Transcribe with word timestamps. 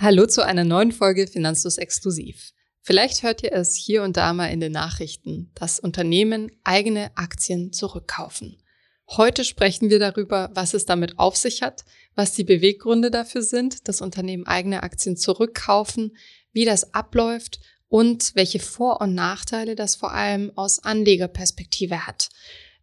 Hallo 0.00 0.26
zu 0.26 0.46
einer 0.46 0.62
neuen 0.62 0.92
Folge 0.92 1.26
Finanzlos 1.26 1.76
Exklusiv. 1.76 2.52
Vielleicht 2.82 3.24
hört 3.24 3.42
ihr 3.42 3.52
es 3.52 3.74
hier 3.74 4.04
und 4.04 4.16
da 4.16 4.32
mal 4.32 4.46
in 4.46 4.60
den 4.60 4.70
Nachrichten, 4.70 5.50
dass 5.56 5.80
Unternehmen 5.80 6.52
eigene 6.62 7.10
Aktien 7.16 7.72
zurückkaufen. 7.72 8.62
Heute 9.08 9.44
sprechen 9.44 9.90
wir 9.90 9.98
darüber, 9.98 10.50
was 10.54 10.72
es 10.72 10.84
damit 10.84 11.18
auf 11.18 11.36
sich 11.36 11.62
hat, 11.62 11.84
was 12.14 12.32
die 12.32 12.44
Beweggründe 12.44 13.10
dafür 13.10 13.42
sind, 13.42 13.88
dass 13.88 14.00
Unternehmen 14.00 14.46
eigene 14.46 14.84
Aktien 14.84 15.16
zurückkaufen, 15.16 16.16
wie 16.52 16.64
das 16.64 16.94
abläuft 16.94 17.58
und 17.88 18.36
welche 18.36 18.60
Vor- 18.60 19.00
und 19.00 19.16
Nachteile 19.16 19.74
das 19.74 19.96
vor 19.96 20.12
allem 20.12 20.52
aus 20.54 20.78
Anlegerperspektive 20.78 22.06
hat. 22.06 22.28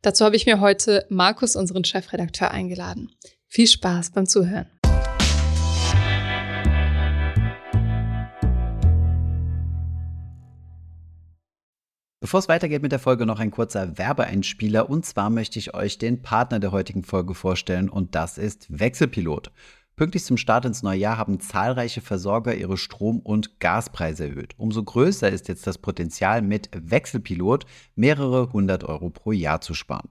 Dazu 0.02 0.26
habe 0.26 0.36
ich 0.36 0.46
mir 0.46 0.60
heute 0.60 1.06
Markus, 1.08 1.56
unseren 1.56 1.86
Chefredakteur, 1.86 2.52
eingeladen. 2.52 3.10
Viel 3.48 3.68
Spaß 3.68 4.12
beim 4.12 4.28
Zuhören. 4.28 4.70
Bevor 12.26 12.40
es 12.40 12.50
weitergeht 12.50 12.82
mit 12.82 12.92
der 12.92 12.98
Folge, 12.98 13.28
noch 13.28 13.40
ein 13.40 13.52
kurzer 13.52 14.00
Werbeeinspieler. 14.00 14.90
Und 14.90 15.06
zwar 15.06 15.30
möchte 15.30 15.60
ich 15.60 15.76
euch 15.76 16.00
den 16.00 16.24
Partner 16.24 16.60
der 16.60 16.72
heutigen 16.72 17.04
Folge 17.04 17.36
vorstellen 17.36 17.88
und 17.88 18.16
das 18.16 18.40
ist 18.40 18.66
Wechselpilot. 18.68 19.52
Pünktlich 19.96 20.26
zum 20.26 20.36
Start 20.38 20.66
ins 20.66 20.82
neue 20.82 20.98
Jahr 20.98 21.20
haben 21.20 21.40
zahlreiche 21.40 22.02
Versorger 22.02 22.56
ihre 22.56 22.78
Strom- 22.78 23.20
und 23.20 23.60
Gaspreise 23.60 24.30
erhöht. 24.30 24.56
Umso 24.58 24.84
größer 24.84 25.30
ist 25.30 25.48
jetzt 25.50 25.68
das 25.68 25.78
Potenzial, 25.78 26.42
mit 26.42 26.72
Wechselpilot 26.74 27.68
mehrere 27.94 28.52
hundert 28.52 28.86
Euro 28.86 29.12
pro 29.12 29.32
Jahr 29.32 29.62
zu 29.62 29.76
sparen. 29.76 30.10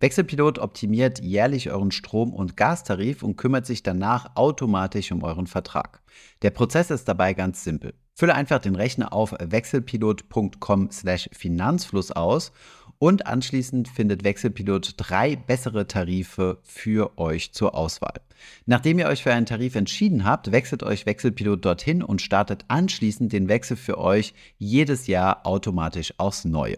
Wechselpilot 0.00 0.58
optimiert 0.58 1.20
jährlich 1.20 1.70
euren 1.70 1.92
Strom- 1.92 2.34
und 2.34 2.56
Gastarif 2.56 3.22
und 3.22 3.36
kümmert 3.36 3.66
sich 3.66 3.84
danach 3.84 4.34
automatisch 4.34 5.12
um 5.12 5.22
euren 5.22 5.46
Vertrag. 5.46 6.02
Der 6.42 6.50
Prozess 6.50 6.90
ist 6.90 7.06
dabei 7.06 7.34
ganz 7.34 7.62
simpel. 7.62 7.94
Fülle 8.22 8.36
einfach 8.36 8.60
den 8.60 8.76
Rechner 8.76 9.12
auf 9.12 9.34
wechselpilot.com/finanzfluss 9.40 12.12
aus 12.12 12.52
und 13.00 13.26
anschließend 13.26 13.88
findet 13.88 14.22
Wechselpilot 14.22 14.94
drei 14.96 15.34
bessere 15.34 15.88
Tarife 15.88 16.60
für 16.62 17.18
euch 17.18 17.52
zur 17.52 17.74
Auswahl. 17.74 18.20
Nachdem 18.64 19.00
ihr 19.00 19.08
euch 19.08 19.24
für 19.24 19.32
einen 19.32 19.46
Tarif 19.46 19.74
entschieden 19.74 20.24
habt, 20.24 20.52
wechselt 20.52 20.84
euch 20.84 21.04
Wechselpilot 21.04 21.64
dorthin 21.64 22.00
und 22.00 22.22
startet 22.22 22.64
anschließend 22.68 23.32
den 23.32 23.48
Wechsel 23.48 23.76
für 23.76 23.98
euch 23.98 24.34
jedes 24.56 25.08
Jahr 25.08 25.44
automatisch 25.44 26.14
aufs 26.18 26.44
Neue. 26.44 26.76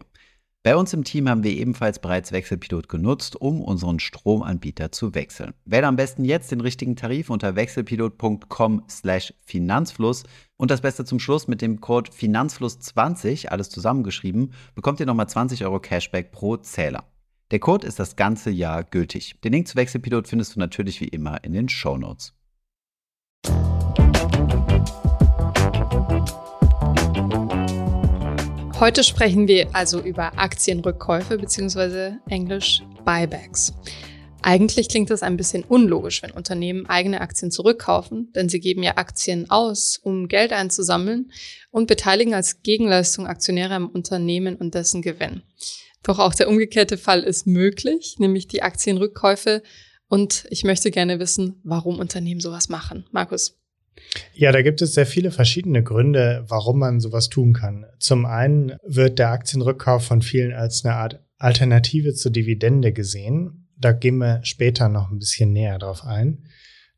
Bei 0.64 0.74
uns 0.76 0.92
im 0.94 1.04
Team 1.04 1.28
haben 1.28 1.44
wir 1.44 1.52
ebenfalls 1.52 1.98
bereits 1.98 2.32
Wechselpilot 2.32 2.88
genutzt, 2.88 3.38
um 3.38 3.60
unseren 3.60 4.00
Stromanbieter 4.00 4.90
zu 4.92 5.14
wechseln. 5.14 5.52
Wähle 5.66 5.86
am 5.86 5.96
besten 5.96 6.24
jetzt 6.24 6.50
den 6.50 6.62
richtigen 6.62 6.96
Tarif 6.96 7.28
unter 7.28 7.54
wechselpilot.com/finanzfluss 7.54 10.22
und 10.56 10.70
das 10.70 10.80
Beste 10.80 11.04
zum 11.04 11.20
Schluss 11.20 11.48
mit 11.48 11.60
dem 11.60 11.82
Code 11.82 12.10
Finanzfluss20, 12.10 13.48
alles 13.48 13.68
zusammengeschrieben, 13.68 14.54
bekommt 14.74 15.00
ihr 15.00 15.06
nochmal 15.06 15.28
20 15.28 15.66
Euro 15.66 15.80
Cashback 15.80 16.32
pro 16.32 16.56
Zähler. 16.56 17.04
Der 17.50 17.58
Code 17.58 17.86
ist 17.86 17.98
das 17.98 18.16
ganze 18.16 18.50
Jahr 18.50 18.84
gültig. 18.84 19.38
Den 19.42 19.52
Link 19.52 19.68
zu 19.68 19.76
Wechselpilot 19.76 20.28
findest 20.28 20.56
du 20.56 20.60
natürlich 20.60 20.98
wie 21.02 21.08
immer 21.08 21.44
in 21.44 21.52
den 21.52 21.68
Show 21.68 21.98
Notes. 21.98 22.32
Heute 28.80 29.04
sprechen 29.04 29.46
wir 29.46 29.68
also 29.72 30.00
über 30.00 30.36
Aktienrückkäufe 30.36 31.38
bzw. 31.38 32.16
englisch 32.28 32.82
Buybacks. 33.04 33.72
Eigentlich 34.42 34.88
klingt 34.88 35.10
das 35.10 35.22
ein 35.22 35.36
bisschen 35.36 35.64
unlogisch, 35.64 36.22
wenn 36.22 36.32
Unternehmen 36.32 36.84
eigene 36.86 37.20
Aktien 37.20 37.50
zurückkaufen, 37.50 38.32
denn 38.34 38.48
sie 38.48 38.60
geben 38.60 38.82
ja 38.82 38.96
Aktien 38.96 39.48
aus, 39.48 39.98
um 40.02 40.28
Geld 40.28 40.52
einzusammeln 40.52 41.30
und 41.70 41.86
beteiligen 41.86 42.34
als 42.34 42.62
Gegenleistung 42.62 43.26
Aktionäre 43.26 43.74
am 43.74 43.88
Unternehmen 43.88 44.56
und 44.56 44.74
dessen 44.74 45.02
Gewinn. 45.02 45.42
Doch 46.02 46.18
auch 46.18 46.34
der 46.34 46.48
umgekehrte 46.48 46.98
Fall 46.98 47.22
ist 47.22 47.46
möglich, 47.46 48.16
nämlich 48.18 48.48
die 48.48 48.62
Aktienrückkäufe. 48.62 49.62
Und 50.08 50.46
ich 50.50 50.64
möchte 50.64 50.90
gerne 50.90 51.18
wissen, 51.20 51.60
warum 51.64 51.98
Unternehmen 51.98 52.40
sowas 52.40 52.68
machen. 52.68 53.06
Markus. 53.12 53.56
Ja, 54.32 54.52
da 54.52 54.62
gibt 54.62 54.82
es 54.82 54.94
sehr 54.94 55.06
viele 55.06 55.30
verschiedene 55.30 55.82
Gründe, 55.82 56.44
warum 56.48 56.78
man 56.78 57.00
sowas 57.00 57.28
tun 57.28 57.52
kann. 57.52 57.86
Zum 57.98 58.26
einen 58.26 58.76
wird 58.84 59.18
der 59.18 59.30
Aktienrückkauf 59.30 60.04
von 60.04 60.22
vielen 60.22 60.52
als 60.52 60.84
eine 60.84 60.94
Art 60.94 61.24
Alternative 61.38 62.14
zur 62.14 62.32
Dividende 62.32 62.92
gesehen. 62.92 63.68
Da 63.76 63.92
gehen 63.92 64.18
wir 64.18 64.40
später 64.44 64.88
noch 64.88 65.10
ein 65.10 65.18
bisschen 65.18 65.52
näher 65.52 65.78
drauf 65.78 66.04
ein. 66.04 66.44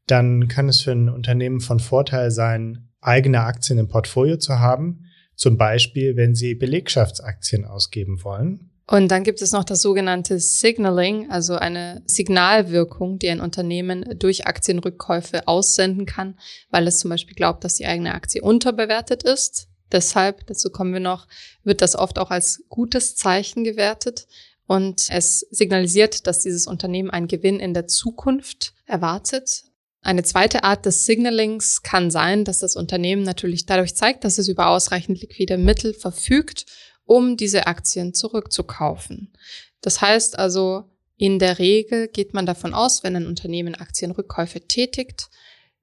Dann 0.06 0.48
kann 0.48 0.68
es 0.68 0.82
für 0.82 0.92
ein 0.92 1.08
Unternehmen 1.08 1.60
von 1.60 1.80
Vorteil 1.80 2.30
sein, 2.30 2.88
eigene 3.00 3.40
Aktien 3.40 3.78
im 3.78 3.88
Portfolio 3.88 4.36
zu 4.36 4.58
haben. 4.58 5.04
Zum 5.34 5.56
Beispiel, 5.58 6.16
wenn 6.16 6.34
Sie 6.34 6.54
Belegschaftsaktien 6.54 7.64
ausgeben 7.64 8.22
wollen. 8.22 8.70
Und 8.88 9.08
dann 9.08 9.24
gibt 9.24 9.42
es 9.42 9.50
noch 9.50 9.64
das 9.64 9.82
sogenannte 9.82 10.38
Signaling, 10.38 11.28
also 11.30 11.56
eine 11.56 12.02
Signalwirkung, 12.06 13.18
die 13.18 13.28
ein 13.28 13.40
Unternehmen 13.40 14.16
durch 14.18 14.46
Aktienrückkäufe 14.46 15.48
aussenden 15.48 16.06
kann, 16.06 16.38
weil 16.70 16.86
es 16.86 16.98
zum 16.98 17.10
Beispiel 17.10 17.34
glaubt, 17.34 17.64
dass 17.64 17.74
die 17.74 17.86
eigene 17.86 18.14
Aktie 18.14 18.42
unterbewertet 18.42 19.24
ist. 19.24 19.68
Deshalb, 19.90 20.46
dazu 20.46 20.70
kommen 20.70 20.92
wir 20.92 21.00
noch, 21.00 21.26
wird 21.64 21.82
das 21.82 21.96
oft 21.96 22.18
auch 22.18 22.30
als 22.30 22.62
gutes 22.68 23.16
Zeichen 23.16 23.64
gewertet 23.64 24.28
und 24.66 25.06
es 25.10 25.40
signalisiert, 25.50 26.26
dass 26.28 26.40
dieses 26.40 26.66
Unternehmen 26.66 27.10
einen 27.10 27.28
Gewinn 27.28 27.58
in 27.58 27.74
der 27.74 27.88
Zukunft 27.88 28.72
erwartet. 28.84 29.64
Eine 30.00 30.22
zweite 30.22 30.62
Art 30.62 30.86
des 30.86 31.06
Signalings 31.06 31.82
kann 31.82 32.12
sein, 32.12 32.44
dass 32.44 32.60
das 32.60 32.76
Unternehmen 32.76 33.22
natürlich 33.22 33.66
dadurch 33.66 33.96
zeigt, 33.96 34.22
dass 34.22 34.38
es 34.38 34.46
über 34.46 34.68
ausreichend 34.68 35.20
liquide 35.20 35.58
Mittel 35.58 35.92
verfügt 35.92 36.66
um 37.06 37.36
diese 37.36 37.66
Aktien 37.66 38.12
zurückzukaufen. 38.12 39.32
Das 39.80 40.00
heißt 40.00 40.38
also, 40.38 40.90
in 41.16 41.38
der 41.38 41.58
Regel 41.58 42.08
geht 42.08 42.34
man 42.34 42.44
davon 42.44 42.74
aus, 42.74 43.02
wenn 43.02 43.16
ein 43.16 43.26
Unternehmen 43.26 43.74
Aktienrückkäufe 43.74 44.60
tätigt, 44.60 45.30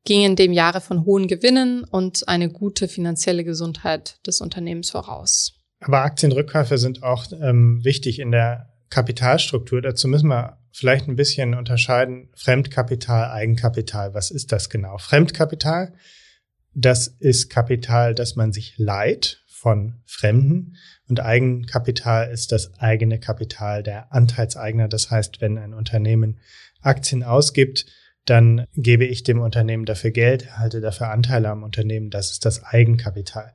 gingen 0.05 0.35
dem 0.35 0.51
Jahre 0.51 0.81
von 0.81 1.05
hohen 1.05 1.27
Gewinnen 1.27 1.85
und 1.85 2.27
eine 2.27 2.49
gute 2.49 2.87
finanzielle 2.87 3.43
Gesundheit 3.43 4.19
des 4.27 4.41
Unternehmens 4.41 4.91
voraus. 4.91 5.53
Aber 5.79 6.01
Aktienrückkäufe 6.01 6.77
sind 6.77 7.03
auch 7.03 7.25
ähm, 7.31 7.83
wichtig 7.83 8.19
in 8.19 8.31
der 8.31 8.69
Kapitalstruktur. 8.89 9.81
Dazu 9.81 10.07
müssen 10.07 10.27
wir 10.27 10.57
vielleicht 10.71 11.07
ein 11.07 11.15
bisschen 11.15 11.53
unterscheiden. 11.53 12.29
Fremdkapital, 12.35 13.31
Eigenkapital. 13.31 14.13
Was 14.13 14.29
ist 14.29 14.51
das 14.51 14.69
genau? 14.69 14.97
Fremdkapital, 14.97 15.93
das 16.75 17.07
ist 17.07 17.49
Kapital, 17.49 18.13
das 18.13 18.35
man 18.35 18.51
sich 18.51 18.75
leiht 18.77 19.42
von 19.63 20.01
Fremden 20.05 20.75
und 21.07 21.21
Eigenkapital 21.21 22.29
ist 22.29 22.51
das 22.51 22.77
eigene 22.79 23.17
Kapital 23.17 23.81
der 23.81 24.11
Anteilseigner. 24.11 24.89
Das 24.89 25.09
heißt, 25.09 25.39
wenn 25.39 25.57
ein 25.57 25.73
Unternehmen 25.73 26.41
Aktien 26.81 27.23
ausgibt, 27.23 27.85
dann 28.25 28.67
gebe 28.75 29.05
ich 29.05 29.23
dem 29.23 29.39
Unternehmen 29.39 29.85
dafür 29.85 30.11
Geld, 30.11 30.47
erhalte 30.47 30.81
dafür 30.81 31.11
Anteile 31.11 31.49
am 31.49 31.63
Unternehmen. 31.63 32.09
Das 32.09 32.31
ist 32.31 32.45
das 32.45 32.61
Eigenkapital. 32.61 33.53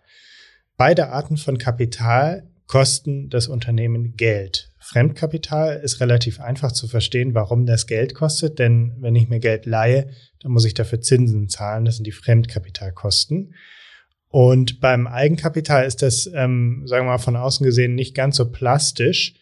Beide 0.78 1.10
Arten 1.10 1.36
von 1.36 1.58
Kapital 1.58 2.48
kosten 2.66 3.28
das 3.28 3.46
Unternehmen 3.46 4.16
Geld. 4.16 4.72
Fremdkapital 4.78 5.76
ist 5.76 6.00
relativ 6.00 6.40
einfach 6.40 6.72
zu 6.72 6.88
verstehen, 6.88 7.34
warum 7.34 7.66
das 7.66 7.86
Geld 7.86 8.14
kostet, 8.14 8.58
denn 8.58 8.96
wenn 9.00 9.14
ich 9.14 9.28
mir 9.28 9.40
Geld 9.40 9.66
leihe, 9.66 10.08
dann 10.40 10.52
muss 10.52 10.64
ich 10.64 10.72
dafür 10.72 11.02
Zinsen 11.02 11.50
zahlen. 11.50 11.84
Das 11.84 11.96
sind 11.96 12.06
die 12.06 12.12
Fremdkapitalkosten. 12.12 13.54
Und 14.28 14.80
beim 14.80 15.06
Eigenkapital 15.06 15.86
ist 15.86 16.02
das, 16.02 16.30
ähm, 16.34 16.82
sagen 16.86 17.06
wir 17.06 17.12
mal, 17.12 17.18
von 17.18 17.36
außen 17.36 17.64
gesehen 17.64 17.94
nicht 17.94 18.14
ganz 18.14 18.36
so 18.36 18.50
plastisch. 18.50 19.34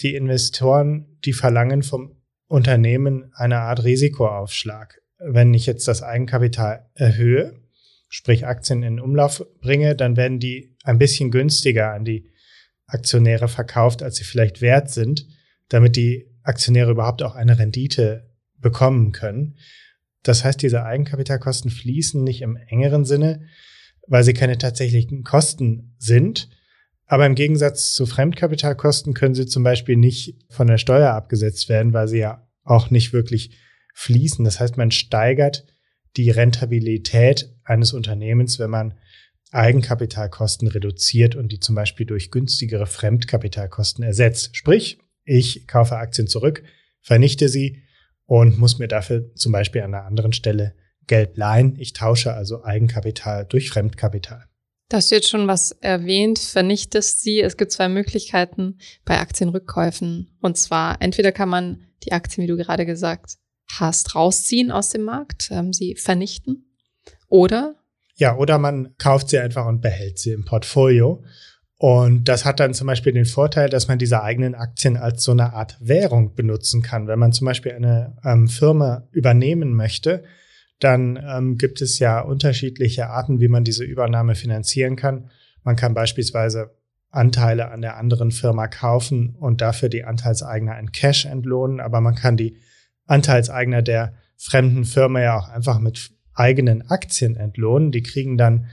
Die 0.00 0.14
Investoren, 0.14 1.18
die 1.24 1.32
verlangen 1.32 1.82
vom 1.82 2.16
Unternehmen 2.48 3.30
eine 3.34 3.58
Art 3.60 3.84
Risikoaufschlag. 3.84 5.00
Wenn 5.18 5.54
ich 5.54 5.66
jetzt 5.66 5.86
das 5.86 6.02
Eigenkapital 6.02 6.86
erhöhe, 6.94 7.60
sprich 8.08 8.46
Aktien 8.46 8.82
in 8.82 9.00
Umlauf 9.00 9.44
bringe, 9.60 9.94
dann 9.94 10.16
werden 10.16 10.40
die 10.40 10.76
ein 10.82 10.98
bisschen 10.98 11.30
günstiger 11.30 11.92
an 11.92 12.04
die 12.04 12.30
Aktionäre 12.86 13.48
verkauft, 13.48 14.02
als 14.02 14.16
sie 14.16 14.24
vielleicht 14.24 14.60
wert 14.60 14.90
sind, 14.90 15.26
damit 15.68 15.96
die 15.96 16.26
Aktionäre 16.42 16.90
überhaupt 16.90 17.22
auch 17.22 17.34
eine 17.34 17.58
Rendite 17.58 18.30
bekommen 18.58 19.12
können. 19.12 19.56
Das 20.22 20.44
heißt, 20.44 20.62
diese 20.62 20.84
Eigenkapitalkosten 20.84 21.70
fließen 21.70 22.22
nicht 22.22 22.42
im 22.42 22.56
engeren 22.56 23.04
Sinne, 23.04 23.46
weil 24.06 24.24
sie 24.24 24.34
keine 24.34 24.58
tatsächlichen 24.58 25.24
Kosten 25.24 25.94
sind. 25.98 26.48
Aber 27.06 27.26
im 27.26 27.34
Gegensatz 27.34 27.92
zu 27.92 28.06
Fremdkapitalkosten 28.06 29.14
können 29.14 29.34
sie 29.34 29.46
zum 29.46 29.62
Beispiel 29.62 29.96
nicht 29.96 30.36
von 30.48 30.66
der 30.66 30.78
Steuer 30.78 31.12
abgesetzt 31.12 31.68
werden, 31.68 31.92
weil 31.92 32.08
sie 32.08 32.18
ja 32.18 32.48
auch 32.64 32.90
nicht 32.90 33.12
wirklich 33.12 33.56
fließen. 33.94 34.44
Das 34.44 34.60
heißt, 34.60 34.76
man 34.76 34.90
steigert 34.90 35.66
die 36.16 36.30
Rentabilität 36.30 37.54
eines 37.64 37.92
Unternehmens, 37.92 38.58
wenn 38.58 38.70
man 38.70 38.94
Eigenkapitalkosten 39.50 40.68
reduziert 40.68 41.36
und 41.36 41.52
die 41.52 41.60
zum 41.60 41.74
Beispiel 41.74 42.06
durch 42.06 42.30
günstigere 42.30 42.86
Fremdkapitalkosten 42.86 44.02
ersetzt. 44.02 44.56
Sprich, 44.56 44.98
ich 45.24 45.66
kaufe 45.66 45.96
Aktien 45.96 46.26
zurück, 46.26 46.62
vernichte 47.00 47.48
sie 47.48 47.82
und 48.24 48.58
muss 48.58 48.78
mir 48.78 48.88
dafür 48.88 49.34
zum 49.34 49.52
Beispiel 49.52 49.82
an 49.82 49.94
einer 49.94 50.06
anderen 50.06 50.32
Stelle 50.32 50.74
Geld 51.12 51.36
leihen. 51.36 51.76
Ich 51.78 51.92
tausche 51.92 52.32
also 52.32 52.64
Eigenkapital 52.64 53.44
durch 53.44 53.68
Fremdkapital. 53.68 54.46
Du 54.88 54.96
hast 54.96 55.10
jetzt 55.10 55.28
schon 55.28 55.46
was 55.46 55.72
erwähnt, 55.82 56.38
vernichtest 56.38 57.20
sie. 57.20 57.42
Es 57.42 57.58
gibt 57.58 57.70
zwei 57.70 57.90
Möglichkeiten 57.90 58.78
bei 59.04 59.18
Aktienrückkäufen. 59.18 60.38
Und 60.40 60.56
zwar, 60.56 61.02
entweder 61.02 61.30
kann 61.30 61.50
man 61.50 61.86
die 62.04 62.12
Aktien, 62.12 62.44
wie 62.44 62.48
du 62.48 62.56
gerade 62.56 62.86
gesagt 62.86 63.34
hast, 63.78 64.14
rausziehen 64.14 64.70
aus 64.70 64.88
dem 64.88 65.02
Markt, 65.02 65.50
ähm, 65.50 65.74
sie 65.74 65.96
vernichten. 65.96 66.64
Oder? 67.28 67.74
Ja, 68.14 68.34
oder 68.38 68.56
man 68.56 68.94
kauft 68.96 69.28
sie 69.28 69.38
einfach 69.38 69.66
und 69.66 69.82
behält 69.82 70.18
sie 70.18 70.32
im 70.32 70.46
Portfolio. 70.46 71.22
Und 71.76 72.24
das 72.24 72.46
hat 72.46 72.58
dann 72.58 72.72
zum 72.72 72.86
Beispiel 72.86 73.12
den 73.12 73.26
Vorteil, 73.26 73.68
dass 73.68 73.86
man 73.86 73.98
diese 73.98 74.22
eigenen 74.22 74.54
Aktien 74.54 74.96
als 74.96 75.24
so 75.24 75.32
eine 75.32 75.52
Art 75.52 75.76
Währung 75.78 76.34
benutzen 76.34 76.80
kann. 76.80 77.06
Wenn 77.06 77.18
man 77.18 77.34
zum 77.34 77.44
Beispiel 77.44 77.72
eine 77.72 78.16
ähm, 78.24 78.48
Firma 78.48 79.06
übernehmen 79.10 79.74
möchte, 79.74 80.24
dann 80.82 81.22
ähm, 81.22 81.58
gibt 81.58 81.80
es 81.80 81.98
ja 81.98 82.20
unterschiedliche 82.20 83.08
Arten, 83.08 83.40
wie 83.40 83.48
man 83.48 83.64
diese 83.64 83.84
Übernahme 83.84 84.34
finanzieren 84.34 84.96
kann. 84.96 85.30
Man 85.62 85.76
kann 85.76 85.94
beispielsweise 85.94 86.74
Anteile 87.10 87.70
an 87.70 87.82
der 87.82 87.98
anderen 87.98 88.30
Firma 88.30 88.66
kaufen 88.68 89.36
und 89.38 89.60
dafür 89.60 89.88
die 89.88 90.04
Anteilseigner 90.04 90.78
in 90.78 90.92
Cash 90.92 91.26
entlohnen, 91.26 91.80
aber 91.80 92.00
man 92.00 92.14
kann 92.14 92.36
die 92.36 92.56
Anteilseigner 93.06 93.82
der 93.82 94.14
fremden 94.36 94.84
Firma 94.84 95.20
ja 95.20 95.36
auch 95.36 95.48
einfach 95.48 95.78
mit 95.78 96.10
eigenen 96.34 96.88
Aktien 96.88 97.36
entlohnen. 97.36 97.92
Die 97.92 98.02
kriegen 98.02 98.38
dann 98.38 98.66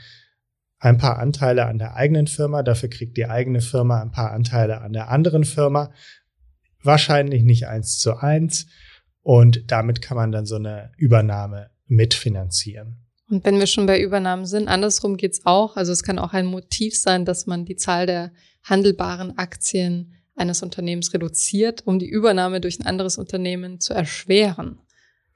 ein 0.80 0.98
paar 0.98 1.20
Anteile 1.20 1.66
an 1.66 1.78
der 1.78 1.96
eigenen 1.96 2.28
Firma, 2.28 2.64
dafür 2.64 2.90
kriegt 2.90 3.18
die 3.18 3.26
eigene 3.26 3.60
Firma 3.60 4.02
ein 4.02 4.12
paar 4.12 4.32
Anteile 4.32 4.82
an 4.82 4.94
der 4.94 5.10
anderen 5.10 5.44
Firma. 5.44 5.92
Wahrscheinlich 6.82 7.44
nicht 7.44 7.68
eins 7.68 8.00
zu 8.00 8.16
eins. 8.16 8.68
Und 9.22 9.70
damit 9.70 10.02
kann 10.02 10.16
man 10.16 10.32
dann 10.32 10.46
so 10.46 10.56
eine 10.56 10.92
Übernahme 10.96 11.70
mitfinanzieren. 11.90 12.98
Und 13.30 13.46
wenn 13.46 13.60
wir 13.60 13.68
schon 13.68 13.86
bei 13.86 14.02
Übernahmen 14.02 14.46
sind, 14.46 14.68
andersrum 14.68 15.18
geht's 15.18 15.46
auch. 15.46 15.76
Also 15.78 15.92
es 15.92 16.04
kann 16.04 16.18
auch 16.18 16.34
ein 16.34 16.46
Motiv 16.46 16.98
sein, 16.98 17.26
dass 17.26 17.46
man 17.46 17.66
die 17.66 17.76
Zahl 17.76 18.06
der 18.06 18.32
handelbaren 18.64 19.38
Aktien 19.38 20.16
eines 20.36 20.64
Unternehmens 20.64 21.14
reduziert, 21.14 21.86
um 21.86 22.00
die 22.00 22.10
Übernahme 22.10 22.62
durch 22.62 22.80
ein 22.80 22.86
anderes 22.86 23.18
Unternehmen 23.18 23.80
zu 23.80 23.94
erschweren. 23.94 24.80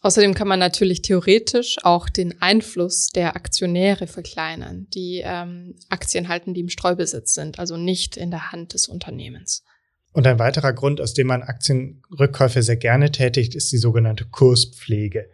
Außerdem 0.01 0.33
kann 0.33 0.49
man 0.49 0.59
natürlich 0.59 1.01
theoretisch 1.01 1.77
auch 1.83 2.09
den 2.09 2.41
Einfluss 2.41 3.07
der 3.07 3.35
Aktionäre 3.35 4.07
verkleinern, 4.07 4.87
die 4.93 5.21
ähm, 5.23 5.75
Aktien 5.89 6.27
halten, 6.27 6.53
die 6.53 6.61
im 6.61 6.69
Streubesitz 6.69 7.33
sind, 7.33 7.57
also 7.57 7.77
nicht 7.77 8.17
in 8.17 8.29
der 8.29 8.51
Hand 8.51 8.73
des 8.73 8.87
Unternehmens. 8.87 9.63
Und 10.11 10.27
ein 10.27 10.39
weiterer 10.39 10.73
Grund, 10.73 10.99
aus 10.99 11.13
dem 11.13 11.27
man 11.27 11.41
Aktienrückkäufe 11.41 12.61
sehr 12.63 12.75
gerne 12.75 13.11
tätigt, 13.11 13.55
ist 13.55 13.71
die 13.71 13.77
sogenannte 13.77 14.25
Kurspflege. 14.25 15.29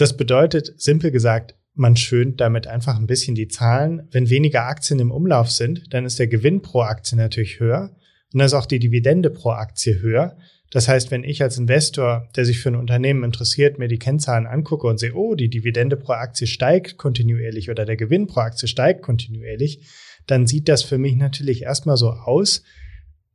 Das 0.00 0.16
bedeutet, 0.16 0.72
simpel 0.80 1.10
gesagt, 1.10 1.56
man 1.74 1.94
schönt 1.94 2.40
damit 2.40 2.66
einfach 2.66 2.96
ein 2.96 3.06
bisschen 3.06 3.34
die 3.34 3.48
Zahlen. 3.48 4.08
Wenn 4.10 4.30
weniger 4.30 4.64
Aktien 4.64 4.98
im 4.98 5.10
Umlauf 5.10 5.50
sind, 5.50 5.92
dann 5.92 6.06
ist 6.06 6.18
der 6.18 6.26
Gewinn 6.26 6.62
pro 6.62 6.80
Aktie 6.80 7.18
natürlich 7.18 7.60
höher 7.60 7.90
und 8.32 8.38
dann 8.38 8.46
ist 8.46 8.54
auch 8.54 8.64
die 8.64 8.78
Dividende 8.78 9.28
pro 9.28 9.50
Aktie 9.50 10.00
höher. 10.00 10.38
Das 10.70 10.88
heißt, 10.88 11.10
wenn 11.10 11.22
ich 11.22 11.42
als 11.42 11.58
Investor, 11.58 12.30
der 12.34 12.46
sich 12.46 12.60
für 12.60 12.70
ein 12.70 12.76
Unternehmen 12.76 13.24
interessiert, 13.24 13.78
mir 13.78 13.88
die 13.88 13.98
Kennzahlen 13.98 14.46
angucke 14.46 14.86
und 14.86 14.98
sehe, 14.98 15.12
oh, 15.12 15.34
die 15.34 15.50
Dividende 15.50 15.98
pro 15.98 16.14
Aktie 16.14 16.46
steigt 16.46 16.96
kontinuierlich 16.96 17.68
oder 17.68 17.84
der 17.84 17.98
Gewinn 17.98 18.26
pro 18.26 18.40
Aktie 18.40 18.68
steigt 18.68 19.02
kontinuierlich, 19.02 19.86
dann 20.26 20.46
sieht 20.46 20.66
das 20.70 20.82
für 20.82 20.96
mich 20.96 21.14
natürlich 21.14 21.64
erstmal 21.64 21.98
so 21.98 22.08
aus, 22.08 22.62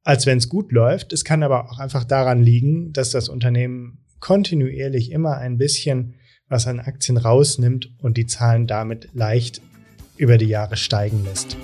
als 0.02 0.26
wenn 0.26 0.40
es 0.40 0.50
gut 0.50 0.72
läuft. 0.72 1.14
Es 1.14 1.24
kann 1.24 1.44
aber 1.44 1.70
auch 1.70 1.78
einfach 1.78 2.06
daran 2.06 2.42
liegen, 2.42 2.92
dass 2.92 3.12
das 3.12 3.30
Unternehmen 3.30 4.00
kontinuierlich 4.20 5.12
immer 5.12 5.38
ein 5.38 5.60
bisschen 5.60 6.16
was 6.50 6.68
an 6.68 6.80
Aktien 6.80 7.18
rausnimmt 7.18 7.90
und 8.02 8.18
die 8.18 8.28
Zahlen 8.28 8.68
damit 8.68 9.10
leicht 9.14 9.62
über 10.18 10.38
die 10.38 10.48
Jahre 10.48 10.78
steigen 10.78 11.24
lässt. 11.24 11.58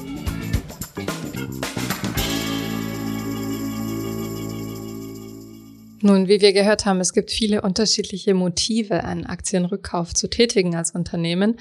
Nun, 6.03 6.27
wie 6.27 6.41
wir 6.41 6.51
gehört 6.51 6.85
haben, 6.85 6.99
es 6.99 7.13
gibt 7.13 7.29
viele 7.29 7.61
unterschiedliche 7.61 8.33
Motive, 8.33 9.03
einen 9.03 9.27
Aktienrückkauf 9.27 10.15
zu 10.15 10.27
tätigen 10.29 10.75
als 10.75 10.91
Unternehmen. 10.91 11.59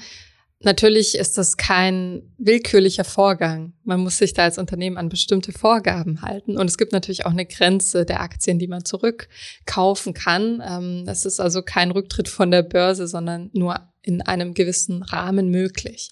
Natürlich 0.63 1.15
ist 1.15 1.37
das 1.37 1.57
kein 1.57 2.21
willkürlicher 2.37 3.03
Vorgang. 3.03 3.73
Man 3.83 4.01
muss 4.01 4.19
sich 4.19 4.33
da 4.33 4.43
als 4.43 4.59
Unternehmen 4.59 4.97
an 4.97 5.09
bestimmte 5.09 5.51
Vorgaben 5.51 6.21
halten. 6.21 6.57
Und 6.57 6.67
es 6.67 6.77
gibt 6.77 6.91
natürlich 6.91 7.25
auch 7.25 7.31
eine 7.31 7.47
Grenze 7.47 8.05
der 8.05 8.21
Aktien, 8.21 8.59
die 8.59 8.67
man 8.67 8.85
zurückkaufen 8.85 10.13
kann. 10.13 10.61
Ähm, 10.65 11.05
es 11.07 11.25
ist 11.25 11.39
also 11.39 11.63
kein 11.63 11.89
Rücktritt 11.89 12.29
von 12.29 12.51
der 12.51 12.61
Börse, 12.61 13.07
sondern 13.07 13.49
nur 13.53 13.79
in 14.03 14.21
einem 14.21 14.53
gewissen 14.53 15.01
Rahmen 15.01 15.49
möglich. 15.49 16.11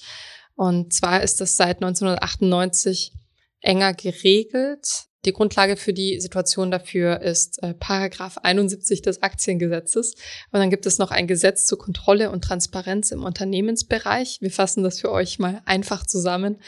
Und 0.56 0.94
zwar 0.94 1.22
ist 1.22 1.42
das 1.42 1.56
seit 1.56 1.78
1998 1.78 3.13
enger 3.62 3.94
geregelt. 3.94 5.09
Die 5.25 5.33
Grundlage 5.33 5.75
für 5.75 5.92
die 5.92 6.21
Situation 6.21 6.71
dafür 6.71 7.21
ist 7.21 7.62
äh, 7.62 7.74
Paragraph 7.74 8.38
71 8.38 9.01
des 9.01 9.21
Aktiengesetzes. 9.21 10.13
Und 10.51 10.60
dann 10.60 10.69
gibt 10.69 10.86
es 10.86 10.98
noch 10.98 11.12
ein 11.12 11.27
Gesetz 11.27 11.66
zur 11.66 11.77
Kontrolle 11.77 12.31
und 12.31 12.44
Transparenz 12.44 13.12
im 13.12 13.25
Unternehmensbereich. 13.25 14.38
Wir 14.39 14.51
fassen 14.51 14.81
das 14.81 15.01
für 15.01 15.12
euch 15.12 15.38
mal 15.38 15.62
einfach 15.66 16.06
zusammen. 16.06 16.62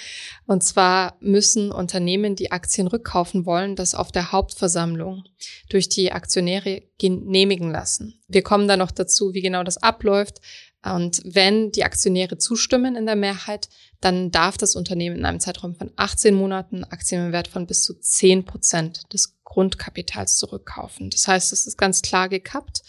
Und 0.48 0.64
zwar 0.64 1.16
müssen 1.22 1.72
Unternehmen, 1.72 2.36
die 2.36 2.52
Aktien 2.52 2.88
rückkaufen 2.88 3.46
wollen, 3.46 3.78
das 3.78 3.96
auf 3.96 4.12
der 4.12 4.34
Hauptversammlung 4.34 5.24
durch 5.70 5.88
die 5.88 6.12
Aktionäre 6.12 6.84
genehmigen 7.00 7.72
lassen. 7.72 8.22
Wir 8.28 8.44
kommen 8.44 8.68
dann 8.68 8.80
noch 8.80 8.92
dazu, 8.92 9.34
wie 9.34 9.42
genau 9.42 9.64
das 9.64 9.78
abläuft. 9.78 10.42
Und 10.84 11.22
wenn 11.24 11.72
die 11.72 11.84
Aktionäre 11.84 12.38
zustimmen 12.38 12.96
in 12.96 13.06
der 13.06 13.16
Mehrheit, 13.16 13.70
dann 14.00 14.32
darf 14.32 14.58
das 14.58 14.76
Unternehmen 14.76 15.18
in 15.18 15.26
einem 15.26 15.40
Zeitraum 15.40 15.76
von 15.76 15.92
18 15.96 16.34
Monaten 16.34 16.84
Aktien 16.84 17.28
im 17.28 17.32
Wert 17.32 17.48
von 17.48 17.68
bis 17.68 17.84
zu 17.84 18.00
10 18.00 18.46
Prozent 18.46 19.14
des 19.14 19.38
Grundkapitals 19.44 20.38
zurückkaufen. 20.38 21.10
Das 21.10 21.28
heißt, 21.28 21.54
es 21.54 21.68
ist 21.68 21.78
ganz 21.78 22.02
klar 22.02 22.30
gekappt 22.30 22.82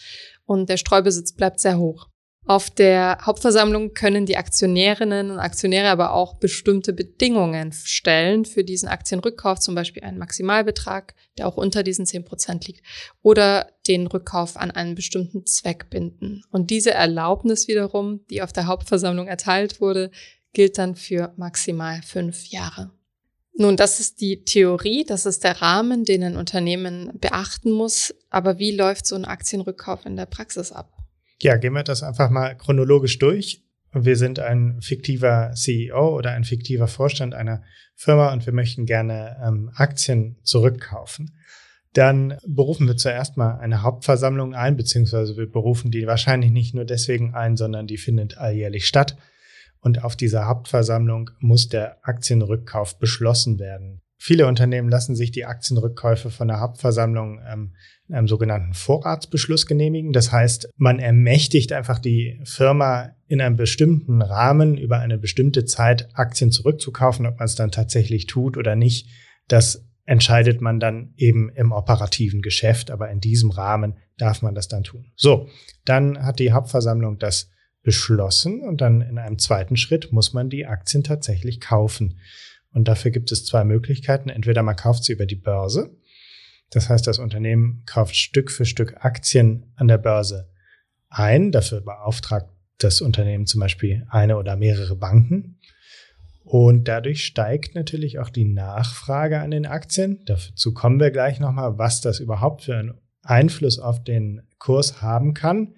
und 0.47 0.69
der 0.69 0.79
Streubesitz 0.79 1.33
bleibt 1.33 1.61
sehr 1.61 1.79
hoch. 1.79 2.09
Auf 2.45 2.71
der 2.71 3.19
Hauptversammlung 3.23 3.95
können 3.95 4.27
die 4.27 4.37
Aktionärinnen 4.37 5.31
und 5.31 5.39
Aktionäre 5.39 5.91
aber 5.91 6.13
auch 6.13 6.35
bestimmte 6.35 6.93
Bedingungen 6.93 7.71
stellen 7.73 8.45
für 8.45 8.65
diesen 8.65 8.89
Aktienrückkauf, 8.89 9.61
zum 9.61 9.77
Beispiel 9.77 10.03
einen 10.03 10.19
Maximalbetrag, 10.19 11.15
der 11.39 11.47
auch 11.47 11.57
unter 11.57 11.85
diesen 11.85 12.05
10 12.05 12.25
Prozent 12.25 12.67
liegt, 12.67 12.85
oder 13.23 13.69
den 13.87 14.09
Rückkauf 14.09 14.57
an 14.57 14.73
einen 14.73 14.97
bestimmten 14.97 15.47
Zweck 15.47 15.89
binden. 15.89 16.43
Und 16.51 16.71
diese 16.71 16.91
Erlaubnis 16.91 17.69
wiederum, 17.69 18.27
die 18.29 18.43
auf 18.43 18.53
der 18.53 18.67
Hauptversammlung 18.67 19.29
erteilt 19.29 19.81
wurde, 19.81 20.11
gilt 20.53 20.79
dann 20.79 20.97
für 20.97 21.33
maximal 21.37 22.03
fünf 22.03 22.47
Jahre. 22.47 22.91
Nun, 23.55 23.77
das 23.77 24.01
ist 24.01 24.21
die 24.21 24.45
Theorie, 24.45 25.05
das 25.05 25.27
ist 25.27 25.45
der 25.45 25.63
Rahmen, 25.63 26.05
den 26.05 26.25
ein 26.25 26.37
Unternehmen 26.37 27.13
beachten 27.21 27.71
muss. 27.71 28.15
Aber 28.31 28.59
wie 28.59 28.73
läuft 28.73 29.07
so 29.07 29.15
ein 29.15 29.27
Aktienrückkauf 29.27 30.07
in 30.07 30.17
der 30.17 30.27
Praxis 30.27 30.73
ab? 30.73 31.02
Ja, 31.43 31.57
gehen 31.57 31.73
wir 31.73 31.83
das 31.83 32.05
einfach 32.05 32.31
mal 32.31 32.57
chronologisch 32.57 33.19
durch. 33.19 33.65
Wir 33.93 34.17
sind 34.17 34.39
ein 34.39 34.81
fiktiver 34.81 35.51
CEO 35.55 36.17
oder 36.17 36.31
ein 36.31 36.45
fiktiver 36.45 36.87
Vorstand 36.87 37.35
einer 37.35 37.65
Firma 37.97 38.33
und 38.33 38.47
wir 38.47 38.53
möchten 38.53 38.87
gerne 38.87 39.37
ähm, 39.45 39.69
Aktien 39.75 40.37
zurückkaufen. 40.45 41.35
Dann 41.95 42.39
berufen 42.47 42.87
wir 42.87 42.97
zuerst 42.97 43.37
mal 43.37 43.59
eine 43.59 43.83
Hauptversammlung 43.83 44.55
ein, 44.55 44.77
beziehungsweise 44.77 45.37
wir 45.37 45.51
berufen 45.51 45.91
die 45.91 46.07
wahrscheinlich 46.07 46.53
nicht 46.53 46.77
nur 46.77 46.85
deswegen 46.85 47.35
ein, 47.35 47.57
sondern 47.57 47.89
die 47.89 47.99
findet 47.99 48.39
alljährlich 48.39 48.87
statt. 48.87 49.17
Und 49.81 50.05
auf 50.05 50.15
dieser 50.15 50.47
Hauptversammlung 50.47 51.31
muss 51.41 51.69
der 51.69 51.99
Aktienrückkauf 52.07 53.01
beschlossen 53.01 53.59
werden. 53.59 54.02
Viele 54.25 54.47
Unternehmen 54.47 54.89
lassen 54.89 55.17
sich 55.17 55.33
die 55.33 55.47
Aktienrückkäufe 55.47 56.31
von 56.31 56.47
der 56.47 56.61
Hauptversammlung 56.61 57.41
ähm, 57.45 57.75
in 58.07 58.15
einem 58.15 58.29
sogenannten 58.29 58.73
Vorratsbeschluss 58.73 59.67
genehmigen. 59.67 60.13
Das 60.13 60.31
heißt, 60.31 60.69
man 60.77 61.01
ermächtigt 61.01 61.73
einfach 61.73 61.99
die 61.99 62.41
Firma 62.45 63.17
in 63.27 63.41
einem 63.41 63.57
bestimmten 63.57 64.23
Rahmen 64.23 64.79
über 64.79 65.01
eine 65.01 65.19
bestimmte 65.19 65.65
Zeit 65.65 66.09
Aktien 66.15 66.53
zurückzukaufen. 66.53 67.27
Ob 67.27 67.41
man 67.41 67.47
es 67.47 67.57
dann 67.57 67.73
tatsächlich 67.73 68.29
tut 68.29 68.57
oder 68.57 68.77
nicht, 68.77 69.09
das 69.49 69.89
entscheidet 70.05 70.61
man 70.61 70.79
dann 70.79 71.15
eben 71.17 71.51
im 71.57 71.73
operativen 71.73 72.43
Geschäft. 72.43 72.93
Aber 72.93 73.11
in 73.11 73.19
diesem 73.19 73.51
Rahmen 73.51 73.97
darf 74.19 74.41
man 74.41 74.55
das 74.55 74.69
dann 74.69 74.85
tun. 74.85 75.11
So, 75.17 75.49
dann 75.85 76.25
hat 76.25 76.39
die 76.39 76.53
Hauptversammlung 76.53 77.19
das 77.19 77.51
beschlossen 77.83 78.61
und 78.61 78.81
dann 78.83 79.01
in 79.01 79.19
einem 79.19 79.41
zweiten 79.41 79.77
Schritt 79.77 80.13
muss 80.13 80.33
man 80.33 80.49
die 80.49 80.65
Aktien 80.65 81.03
tatsächlich 81.03 81.61
kaufen. 81.61 82.21
Und 82.73 82.89
dafür 82.89 83.11
gibt 83.11 83.33
es 83.33 83.45
zwei 83.45 83.65
Möglichkeiten. 83.65 84.29
Entweder 84.29 84.63
man 84.63 84.77
kauft 84.77 85.05
sie 85.05 85.13
über 85.13 85.27
die 85.27 85.37
Börse. 85.37 85.97
Das 86.71 86.89
heißt, 86.89 87.07
das 87.07 87.19
Unternehmen 87.19 87.83
kauft 87.87 88.17
Stück 88.17 88.51
für 88.51 88.65
Stück 88.65 89.05
Aktien 89.05 89.73
an 89.77 89.89
der 89.89 89.99
Börse 89.99 90.49
ein. 91.11 91.53
Dafür 91.53 91.83
beauftragt 91.83 92.49
das 92.79 93.01
Unternehmen 93.01 93.47
zum 93.47 93.61
Beispiel 93.61 94.07
eine 94.09 94.39
oder 94.39 94.57
mehrere 94.57 94.97
Banken. 94.97 95.59
Und 96.45 96.89
dadurch 96.89 97.25
steigt 97.25 97.75
natürlich 97.75 98.19
auch 98.19 98.31
die 98.31 98.45
Nachfrage 98.45 99.41
an 99.41 99.53
den 99.53 99.67
Aktien. 99.67 100.25
Dazu 100.25 100.75
kommen 100.75 100.99
wir 100.99 101.11
gleich 101.11 101.39
nochmal, 101.39 101.79
was 101.79 102.01
das 102.01 102.19
überhaupt 102.19 102.63
für 102.63 102.77
einen 102.77 102.95
Einfluss 103.23 103.79
auf 103.79 104.03
den 104.03 104.43
Kurs 104.59 105.03
haben 105.03 105.35
kann. 105.35 105.75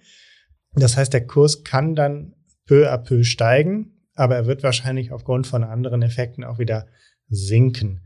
Das 0.75 0.97
heißt, 0.97 1.13
der 1.13 1.27
Kurs 1.27 1.65
kann 1.65 1.95
dann 1.95 2.35
peu 2.67 2.91
à 2.91 2.97
peu 2.97 3.25
steigen, 3.25 3.94
aber 4.15 4.37
er 4.37 4.47
wird 4.47 4.63
wahrscheinlich 4.63 5.13
aufgrund 5.13 5.47
von 5.47 5.65
anderen 5.65 6.03
Effekten 6.03 6.45
auch 6.45 6.59
wieder 6.59 6.87
sinken. 7.29 8.03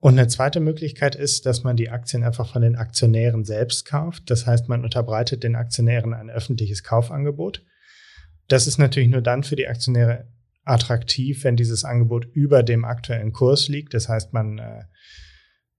Und 0.00 0.18
eine 0.18 0.28
zweite 0.28 0.60
Möglichkeit 0.60 1.16
ist, 1.16 1.44
dass 1.46 1.64
man 1.64 1.76
die 1.76 1.90
Aktien 1.90 2.22
einfach 2.22 2.52
von 2.52 2.62
den 2.62 2.76
Aktionären 2.76 3.44
selbst 3.44 3.84
kauft. 3.84 4.30
Das 4.30 4.46
heißt, 4.46 4.68
man 4.68 4.84
unterbreitet 4.84 5.42
den 5.42 5.56
Aktionären 5.56 6.14
ein 6.14 6.30
öffentliches 6.30 6.84
Kaufangebot. 6.84 7.64
Das 8.46 8.66
ist 8.66 8.78
natürlich 8.78 9.08
nur 9.08 9.22
dann 9.22 9.42
für 9.42 9.56
die 9.56 9.66
Aktionäre 9.66 10.28
attraktiv, 10.64 11.42
wenn 11.44 11.56
dieses 11.56 11.84
Angebot 11.84 12.26
über 12.26 12.62
dem 12.62 12.84
aktuellen 12.84 13.32
Kurs 13.32 13.68
liegt. 13.68 13.94
Das 13.94 14.08
heißt, 14.08 14.32
man 14.32 14.58
äh, 14.58 14.84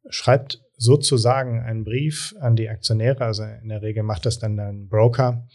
schreibt 0.10 0.62
sozusagen 0.76 1.62
einen 1.62 1.84
Brief 1.84 2.36
an 2.40 2.56
die 2.56 2.70
Aktionäre, 2.70 3.24
also 3.24 3.44
in 3.44 3.70
der 3.70 3.82
Regel 3.82 4.04
macht 4.04 4.26
das 4.26 4.40
dann 4.40 4.60
ein 4.60 4.88
Broker, 4.88 5.48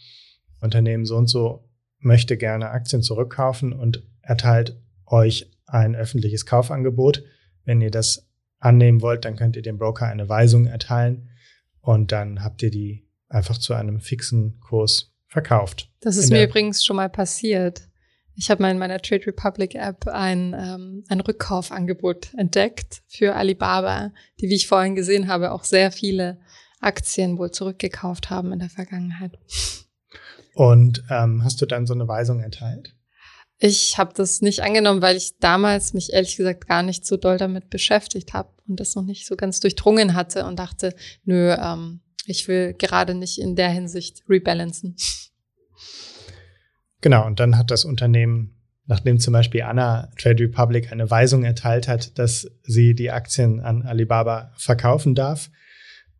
Unternehmen 0.61 1.05
so 1.05 1.17
und 1.17 1.27
so 1.27 1.69
möchte 2.05 2.37
gerne 2.37 2.69
Aktien 2.69 3.01
zurückkaufen 3.01 3.73
und 3.73 4.03
erteilt 4.21 4.77
euch 5.05 5.51
ein 5.65 5.95
öffentliches 5.95 6.45
Kaufangebot. 6.45 7.23
Wenn 7.65 7.81
ihr 7.81 7.91
das 7.91 8.27
annehmen 8.59 9.01
wollt, 9.01 9.25
dann 9.25 9.35
könnt 9.35 9.55
ihr 9.55 9.61
dem 9.61 9.77
Broker 9.77 10.07
eine 10.07 10.29
Weisung 10.29 10.67
erteilen 10.67 11.29
und 11.81 12.11
dann 12.11 12.43
habt 12.43 12.63
ihr 12.63 12.71
die 12.71 13.07
einfach 13.27 13.57
zu 13.57 13.73
einem 13.73 13.99
fixen 13.99 14.59
Kurs 14.59 15.13
verkauft. 15.27 15.91
Das 15.99 16.17
ist 16.17 16.31
mir 16.31 16.43
übrigens 16.43 16.85
schon 16.85 16.95
mal 16.95 17.09
passiert. 17.09 17.87
Ich 18.35 18.49
habe 18.49 18.61
mal 18.61 18.71
in 18.71 18.77
meiner 18.77 18.99
Trade 18.99 19.27
Republic 19.27 19.75
App 19.75 20.07
ein, 20.07 20.53
ähm, 20.57 21.03
ein 21.07 21.21
Rückkaufangebot 21.21 22.33
entdeckt 22.37 23.01
für 23.07 23.35
Alibaba, 23.35 24.11
die, 24.39 24.49
wie 24.49 24.55
ich 24.55 24.67
vorhin 24.67 24.95
gesehen 24.95 25.27
habe, 25.27 25.51
auch 25.51 25.63
sehr 25.63 25.91
viele 25.91 26.39
Aktien 26.81 27.37
wohl 27.37 27.51
zurückgekauft 27.51 28.29
haben 28.29 28.51
in 28.51 28.59
der 28.59 28.69
Vergangenheit. 28.69 29.37
Und 30.55 31.03
ähm, 31.09 31.43
hast 31.43 31.61
du 31.61 31.65
dann 31.65 31.85
so 31.85 31.93
eine 31.93 32.07
Weisung 32.07 32.39
erteilt? 32.39 32.95
Ich 33.57 33.97
habe 33.97 34.13
das 34.15 34.41
nicht 34.41 34.61
angenommen, 34.61 35.01
weil 35.01 35.17
ich 35.17 35.37
damals 35.39 35.93
mich 35.93 36.13
ehrlich 36.13 36.37
gesagt 36.37 36.65
gar 36.65 36.81
nicht 36.81 37.05
so 37.05 37.17
doll 37.17 37.37
damit 37.37 37.69
beschäftigt 37.69 38.33
habe 38.33 38.49
und 38.65 38.79
das 38.79 38.95
noch 38.95 39.03
nicht 39.03 39.27
so 39.27 39.35
ganz 39.35 39.59
durchdrungen 39.59 40.13
hatte 40.13 40.45
und 40.45 40.57
dachte, 40.57 40.95
nö, 41.25 41.53
ähm, 41.53 41.99
ich 42.25 42.47
will 42.47 42.73
gerade 42.73 43.15
nicht 43.15 43.37
in 43.37 43.57
der 43.57 43.69
Hinsicht 43.69 44.23
rebalancen. 44.29 44.95
Genau, 47.01 47.25
und 47.25 47.41
dann 47.41 47.57
hat 47.57 47.69
das 47.69 47.83
Unternehmen, 47.83 48.55
nachdem 48.85 49.19
zum 49.19 49.33
Beispiel 49.33 49.63
Anna 49.63 50.09
Trade 50.17 50.45
Republic 50.45 50.89
eine 50.91 51.11
Weisung 51.11 51.43
erteilt 51.43 51.89
hat, 51.89 52.17
dass 52.17 52.49
sie 52.63 52.95
die 52.95 53.11
Aktien 53.11 53.59
an 53.59 53.81
Alibaba 53.83 54.53
verkaufen 54.55 55.15
darf, 55.15 55.51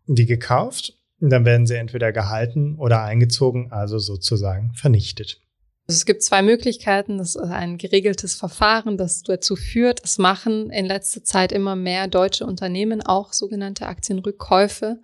die 0.07 0.25
gekauft. 0.25 0.94
Und 1.21 1.29
dann 1.29 1.45
werden 1.45 1.65
sie 1.65 1.75
entweder 1.75 2.11
gehalten 2.11 2.75
oder 2.75 3.03
eingezogen, 3.03 3.71
also 3.71 3.99
sozusagen 3.99 4.73
vernichtet. 4.73 5.41
Also 5.87 5.99
es 5.99 6.05
gibt 6.05 6.23
zwei 6.23 6.41
Möglichkeiten. 6.41 7.19
Das 7.19 7.35
ist 7.35 7.37
ein 7.37 7.77
geregeltes 7.77 8.33
Verfahren, 8.33 8.97
das 8.97 9.21
dazu 9.21 9.55
führt, 9.55 10.01
es 10.03 10.17
machen 10.17 10.71
in 10.71 10.85
letzter 10.85 11.23
Zeit 11.23 11.51
immer 11.51 11.75
mehr 11.75 12.07
deutsche 12.07 12.45
Unternehmen 12.45 13.03
auch 13.03 13.33
sogenannte 13.33 13.85
Aktienrückkäufe. 13.85 14.99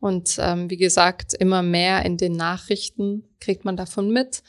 Und 0.00 0.36
ähm, 0.38 0.70
wie 0.70 0.78
gesagt, 0.78 1.34
immer 1.34 1.62
mehr 1.62 2.04
in 2.06 2.16
den 2.16 2.32
Nachrichten 2.32 3.24
kriegt 3.40 3.64
man 3.66 3.76
davon 3.76 4.10
mit. 4.10 4.42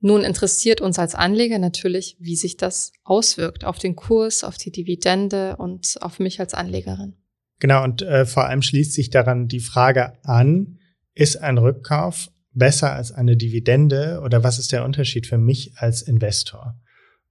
Nun 0.00 0.22
interessiert 0.22 0.80
uns 0.80 0.98
als 0.98 1.16
Anleger 1.16 1.58
natürlich, 1.58 2.16
wie 2.20 2.36
sich 2.36 2.56
das 2.56 2.92
auswirkt 3.02 3.64
auf 3.64 3.78
den 3.78 3.96
Kurs, 3.96 4.44
auf 4.44 4.56
die 4.56 4.70
Dividende 4.70 5.56
und 5.56 5.96
auf 6.00 6.20
mich 6.20 6.38
als 6.38 6.54
Anlegerin. 6.54 7.16
Genau, 7.58 7.84
und 7.84 8.02
äh, 8.02 8.26
vor 8.26 8.46
allem 8.46 8.62
schließt 8.62 8.92
sich 8.92 9.10
daran 9.10 9.48
die 9.48 9.60
Frage 9.60 10.12
an, 10.24 10.78
ist 11.14 11.36
ein 11.36 11.58
Rückkauf 11.58 12.28
besser 12.52 12.92
als 12.92 13.12
eine 13.12 13.36
Dividende 13.36 14.20
oder 14.22 14.42
was 14.42 14.58
ist 14.58 14.72
der 14.72 14.84
Unterschied 14.84 15.26
für 15.26 15.38
mich 15.38 15.72
als 15.76 16.02
Investor? 16.02 16.78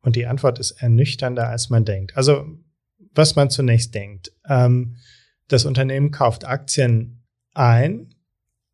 Und 0.02 0.16
die 0.16 0.28
Antwort 0.28 0.60
ist 0.60 0.72
ernüchternder, 0.72 1.50
als 1.50 1.70
man 1.70 1.84
denkt. 1.84 2.16
Also, 2.16 2.46
was 3.14 3.36
man 3.36 3.50
zunächst 3.50 3.96
denkt. 3.96 4.32
Ähm, 4.48 4.98
das 5.48 5.66
Unternehmen 5.66 6.12
kauft 6.12 6.46
Aktien 6.46 7.24
ein 7.54 8.14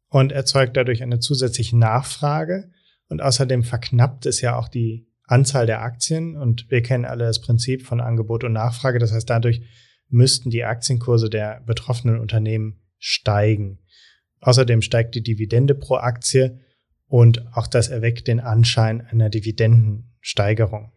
und 0.09 0.31
erzeugt 0.31 0.75
dadurch 0.75 1.03
eine 1.03 1.19
zusätzliche 1.19 1.77
Nachfrage 1.77 2.71
und 3.07 3.21
außerdem 3.21 3.63
verknappt 3.63 4.25
es 4.25 4.41
ja 4.41 4.57
auch 4.57 4.67
die 4.67 5.07
Anzahl 5.23 5.65
der 5.65 5.81
Aktien 5.81 6.35
und 6.35 6.69
wir 6.69 6.81
kennen 6.81 7.05
alle 7.05 7.25
das 7.25 7.39
Prinzip 7.39 7.85
von 7.85 8.01
Angebot 8.01 8.43
und 8.43 8.53
Nachfrage. 8.53 8.99
Das 8.99 9.13
heißt, 9.13 9.29
dadurch 9.29 9.61
müssten 10.11 10.49
die 10.49 10.63
Aktienkurse 10.63 11.29
der 11.29 11.61
betroffenen 11.65 12.19
Unternehmen 12.19 12.81
steigen. 12.99 13.79
Außerdem 14.41 14.81
steigt 14.81 15.15
die 15.15 15.23
Dividende 15.23 15.75
pro 15.75 15.95
Aktie 15.95 16.59
und 17.07 17.45
auch 17.55 17.67
das 17.67 17.89
erweckt 17.89 18.27
den 18.27 18.39
Anschein 18.39 19.01
einer 19.01 19.29
Dividendensteigerung. 19.29 20.91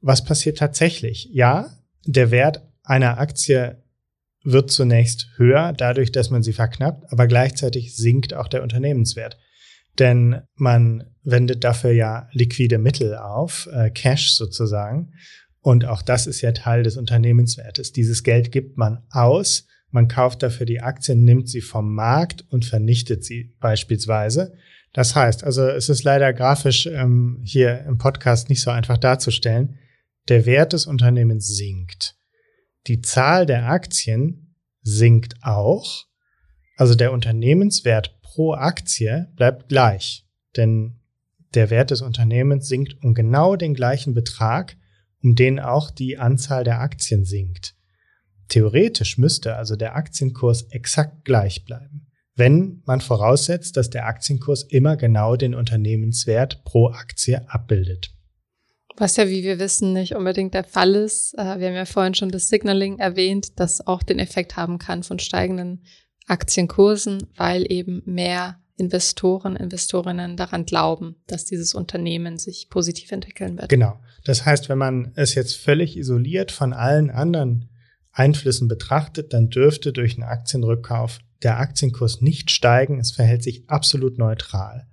Was 0.00 0.24
passiert 0.24 0.58
tatsächlich? 0.58 1.28
Ja, 1.32 1.70
der 2.04 2.30
Wert 2.30 2.62
einer 2.82 3.18
Aktie 3.18 3.82
wird 4.44 4.70
zunächst 4.70 5.28
höher, 5.36 5.72
dadurch, 5.72 6.10
dass 6.10 6.30
man 6.30 6.42
sie 6.42 6.52
verknappt, 6.52 7.12
aber 7.12 7.28
gleichzeitig 7.28 7.96
sinkt 7.96 8.34
auch 8.34 8.48
der 8.48 8.62
Unternehmenswert. 8.62 9.38
Denn 9.98 10.42
man 10.56 11.04
wendet 11.22 11.64
dafür 11.64 11.92
ja 11.92 12.28
liquide 12.32 12.78
Mittel 12.78 13.16
auf, 13.16 13.68
äh, 13.72 13.90
Cash 13.90 14.32
sozusagen. 14.32 15.12
Und 15.62 15.84
auch 15.84 16.02
das 16.02 16.26
ist 16.26 16.40
ja 16.40 16.52
Teil 16.52 16.82
des 16.82 16.96
Unternehmenswertes. 16.96 17.92
Dieses 17.92 18.24
Geld 18.24 18.52
gibt 18.52 18.76
man 18.76 19.04
aus, 19.10 19.66
man 19.90 20.08
kauft 20.08 20.42
dafür 20.42 20.66
die 20.66 20.80
Aktien, 20.80 21.24
nimmt 21.24 21.48
sie 21.48 21.60
vom 21.60 21.94
Markt 21.94 22.44
und 22.50 22.64
vernichtet 22.64 23.24
sie 23.24 23.54
beispielsweise. 23.60 24.54
Das 24.92 25.14
heißt, 25.14 25.44
also 25.44 25.66
es 25.68 25.88
ist 25.88 26.02
leider 26.02 26.32
grafisch 26.32 26.86
ähm, 26.86 27.40
hier 27.44 27.84
im 27.86 27.98
Podcast 27.98 28.48
nicht 28.48 28.60
so 28.60 28.70
einfach 28.70 28.98
darzustellen. 28.98 29.78
Der 30.28 30.46
Wert 30.46 30.72
des 30.72 30.86
Unternehmens 30.86 31.48
sinkt. 31.48 32.16
Die 32.86 33.00
Zahl 33.00 33.46
der 33.46 33.68
Aktien 33.68 34.56
sinkt 34.82 35.36
auch. 35.42 36.06
Also 36.76 36.94
der 36.94 37.12
Unternehmenswert 37.12 38.20
pro 38.22 38.54
Aktie 38.54 39.30
bleibt 39.36 39.68
gleich. 39.68 40.26
Denn 40.56 41.00
der 41.54 41.70
Wert 41.70 41.90
des 41.90 42.02
Unternehmens 42.02 42.66
sinkt 42.66 42.96
um 43.04 43.14
genau 43.14 43.56
den 43.56 43.74
gleichen 43.74 44.14
Betrag, 44.14 44.76
um 45.22 45.34
den 45.34 45.60
auch 45.60 45.90
die 45.90 46.18
Anzahl 46.18 46.64
der 46.64 46.80
Aktien 46.80 47.24
sinkt. 47.24 47.74
Theoretisch 48.48 49.18
müsste 49.18 49.56
also 49.56 49.76
der 49.76 49.96
Aktienkurs 49.96 50.64
exakt 50.70 51.24
gleich 51.24 51.64
bleiben, 51.64 52.08
wenn 52.34 52.82
man 52.84 53.00
voraussetzt, 53.00 53.76
dass 53.76 53.90
der 53.90 54.06
Aktienkurs 54.06 54.64
immer 54.64 54.96
genau 54.96 55.36
den 55.36 55.54
Unternehmenswert 55.54 56.64
pro 56.64 56.88
Aktie 56.88 57.48
abbildet. 57.48 58.10
Was 58.96 59.16
ja, 59.16 59.28
wie 59.28 59.42
wir 59.42 59.58
wissen, 59.58 59.94
nicht 59.94 60.14
unbedingt 60.14 60.52
der 60.52 60.64
Fall 60.64 60.94
ist. 60.94 61.32
Äh, 61.34 61.58
wir 61.58 61.68
haben 61.68 61.74
ja 61.74 61.86
vorhin 61.86 62.14
schon 62.14 62.30
das 62.30 62.48
Signaling 62.48 62.98
erwähnt, 62.98 63.58
das 63.58 63.86
auch 63.86 64.02
den 64.02 64.18
Effekt 64.18 64.56
haben 64.56 64.78
kann 64.78 65.02
von 65.02 65.18
steigenden 65.18 65.84
Aktienkursen, 66.26 67.26
weil 67.36 67.70
eben 67.72 68.02
mehr 68.04 68.61
Investoren, 68.82 69.56
Investorinnen 69.56 70.36
daran 70.36 70.66
glauben, 70.66 71.16
dass 71.26 71.44
dieses 71.44 71.74
Unternehmen 71.74 72.38
sich 72.38 72.68
positiv 72.68 73.12
entwickeln 73.12 73.58
wird. 73.58 73.68
Genau. 73.68 74.00
Das 74.24 74.44
heißt, 74.44 74.68
wenn 74.68 74.78
man 74.78 75.12
es 75.14 75.34
jetzt 75.34 75.56
völlig 75.56 75.96
isoliert 75.96 76.50
von 76.50 76.72
allen 76.72 77.10
anderen 77.10 77.68
Einflüssen 78.12 78.68
betrachtet, 78.68 79.32
dann 79.32 79.48
dürfte 79.48 79.92
durch 79.92 80.14
einen 80.14 80.28
Aktienrückkauf 80.28 81.20
der 81.42 81.58
Aktienkurs 81.58 82.20
nicht 82.20 82.50
steigen. 82.50 82.98
Es 82.98 83.12
verhält 83.12 83.42
sich 83.42 83.68
absolut 83.68 84.18
neutral. 84.18 84.86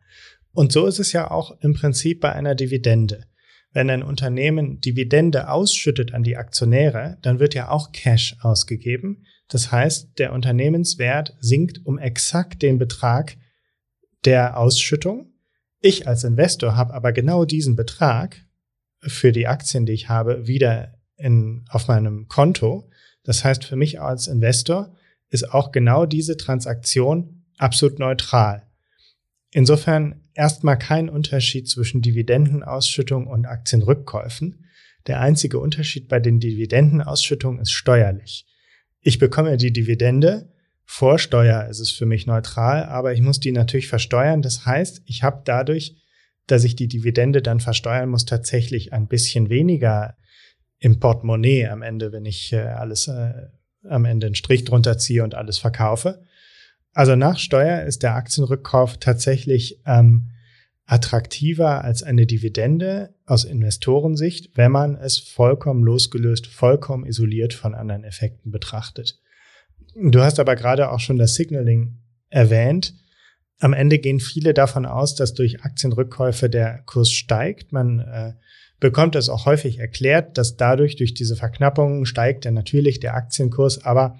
Und 0.51 0.71
so 0.71 0.85
ist 0.87 0.99
es 0.99 1.11
ja 1.11 1.29
auch 1.29 1.59
im 1.61 1.73
Prinzip 1.73 2.21
bei 2.21 2.31
einer 2.33 2.55
Dividende. 2.55 3.25
Wenn 3.71 3.89
ein 3.89 4.03
Unternehmen 4.03 4.81
Dividende 4.81 5.49
ausschüttet 5.49 6.13
an 6.13 6.23
die 6.23 6.37
Aktionäre, 6.37 7.17
dann 7.21 7.39
wird 7.39 7.53
ja 7.53 7.69
auch 7.69 7.91
Cash 7.91 8.35
ausgegeben. 8.41 9.25
Das 9.47 9.71
heißt, 9.71 10.17
der 10.17 10.33
Unternehmenswert 10.33 11.35
sinkt 11.39 11.85
um 11.85 11.99
exakt 11.99 12.61
den 12.61 12.79
Betrag, 12.79 13.37
der 14.25 14.57
Ausschüttung. 14.57 15.33
Ich 15.81 16.07
als 16.07 16.23
Investor 16.23 16.75
habe 16.75 16.93
aber 16.93 17.11
genau 17.13 17.45
diesen 17.45 17.75
Betrag 17.75 18.45
für 19.01 19.31
die 19.31 19.47
Aktien, 19.47 19.85
die 19.85 19.93
ich 19.93 20.09
habe, 20.09 20.47
wieder 20.47 20.99
in, 21.15 21.65
auf 21.69 21.87
meinem 21.87 22.27
Konto. 22.27 22.89
Das 23.23 23.43
heißt, 23.43 23.63
für 23.63 23.75
mich 23.75 24.01
als 24.01 24.27
Investor 24.27 24.95
ist 25.29 25.53
auch 25.53 25.71
genau 25.71 26.05
diese 26.05 26.37
Transaktion 26.37 27.45
absolut 27.57 27.99
neutral. 27.99 28.63
Insofern 29.51 30.21
erstmal 30.33 30.77
kein 30.77 31.09
Unterschied 31.09 31.67
zwischen 31.67 32.01
Dividendenausschüttung 32.01 33.27
und 33.27 33.45
Aktienrückkäufen. 33.45 34.65
Der 35.07 35.21
einzige 35.21 35.59
Unterschied 35.59 36.07
bei 36.07 36.19
den 36.19 36.39
Dividendenausschüttungen 36.39 37.61
ist 37.61 37.71
steuerlich. 37.71 38.45
Ich 39.01 39.17
bekomme 39.17 39.57
die 39.57 39.73
Dividende, 39.73 40.51
vor 40.91 41.19
Steuer 41.19 41.67
ist 41.69 41.79
es 41.79 41.91
für 41.91 42.07
mich 42.07 42.25
neutral, 42.25 42.83
aber 42.83 43.13
ich 43.13 43.21
muss 43.21 43.39
die 43.39 43.51
natürlich 43.51 43.87
versteuern. 43.87 44.41
Das 44.41 44.65
heißt, 44.65 45.03
ich 45.05 45.21
habe 45.21 45.43
dadurch, 45.45 45.95
dass 46.47 46.63
ich 46.63 46.75
die 46.75 46.87
Dividende 46.87 47.43
dann 47.43 47.59
versteuern 47.59 48.09
muss, 48.09 48.25
tatsächlich 48.25 48.91
ein 48.91 49.07
bisschen 49.07 49.51
weniger 49.51 50.17
im 50.79 50.99
Portemonnaie 50.99 51.67
am 51.67 51.83
Ende, 51.83 52.11
wenn 52.11 52.25
ich 52.25 52.51
äh, 52.53 52.61
alles 52.61 53.07
äh, 53.07 53.33
am 53.87 54.03
Ende 54.03 54.25
einen 54.25 54.35
Strich 54.35 54.63
drunter 54.63 54.97
ziehe 54.97 55.23
und 55.23 55.35
alles 55.35 55.59
verkaufe. 55.59 56.23
Also 56.91 57.15
nach 57.15 57.37
Steuer 57.37 57.83
ist 57.83 58.01
der 58.01 58.15
Aktienrückkauf 58.15 58.97
tatsächlich 58.97 59.81
ähm, 59.85 60.31
attraktiver 60.87 61.83
als 61.83 62.01
eine 62.01 62.25
Dividende 62.25 63.13
aus 63.27 63.43
Investorensicht, 63.43 64.57
wenn 64.57 64.71
man 64.71 64.95
es 64.95 65.19
vollkommen 65.19 65.83
losgelöst, 65.83 66.47
vollkommen 66.47 67.05
isoliert 67.05 67.53
von 67.53 67.75
anderen 67.75 68.03
Effekten 68.03 68.49
betrachtet. 68.49 69.19
Du 69.95 70.21
hast 70.21 70.39
aber 70.39 70.55
gerade 70.55 70.91
auch 70.91 70.99
schon 70.99 71.17
das 71.17 71.35
Signaling 71.35 71.97
erwähnt. 72.29 72.93
Am 73.59 73.73
Ende 73.73 73.99
gehen 73.99 74.19
viele 74.19 74.53
davon 74.53 74.85
aus, 74.85 75.15
dass 75.15 75.33
durch 75.33 75.63
Aktienrückkäufe 75.63 76.49
der 76.49 76.83
Kurs 76.85 77.11
steigt. 77.11 77.73
Man 77.73 77.99
äh, 77.99 78.33
bekommt 78.79 79.15
es 79.15 79.27
auch 79.27 79.45
häufig 79.45 79.79
erklärt, 79.79 80.37
dass 80.37 80.55
dadurch 80.55 80.95
durch 80.95 81.13
diese 81.13 81.35
Verknappungen 81.35 82.05
steigt 82.05 82.45
ja 82.45 82.51
natürlich 82.51 82.99
der 82.99 83.15
Aktienkurs. 83.15 83.83
Aber 83.83 84.19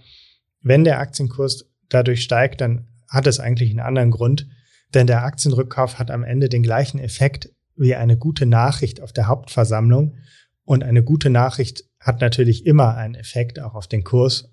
wenn 0.62 0.84
der 0.84 1.00
Aktienkurs 1.00 1.70
dadurch 1.88 2.22
steigt, 2.22 2.62
dann 2.62 2.88
hat 3.08 3.28
es 3.28 3.40
eigentlich 3.40 3.70
einen 3.70 3.80
anderen 3.80 4.12
Grund 4.12 4.48
denn 4.94 5.08
der 5.08 5.24
Aktienrückkauf 5.24 6.00
hat 6.00 6.12
am 6.12 6.24
Ende 6.24 6.50
den 6.50 6.64
gleichen 6.64 7.00
Effekt 7.00 7.50
wie 7.76 7.96
eine 7.96 8.18
gute 8.18 8.46
Nachricht 8.46 9.02
auf 9.02 9.14
der 9.14 9.28
Hauptversammlung. 9.28 10.18
Und 10.66 10.84
eine 10.84 11.04
gute 11.04 11.30
Nachricht 11.30 11.86
hat 12.00 12.22
natürlich 12.22 12.66
immer 12.66 12.96
einen 12.96 13.16
Effekt 13.16 13.60
auch 13.60 13.76
auf 13.76 13.88
den 13.88 14.04
Kurs. 14.04 14.52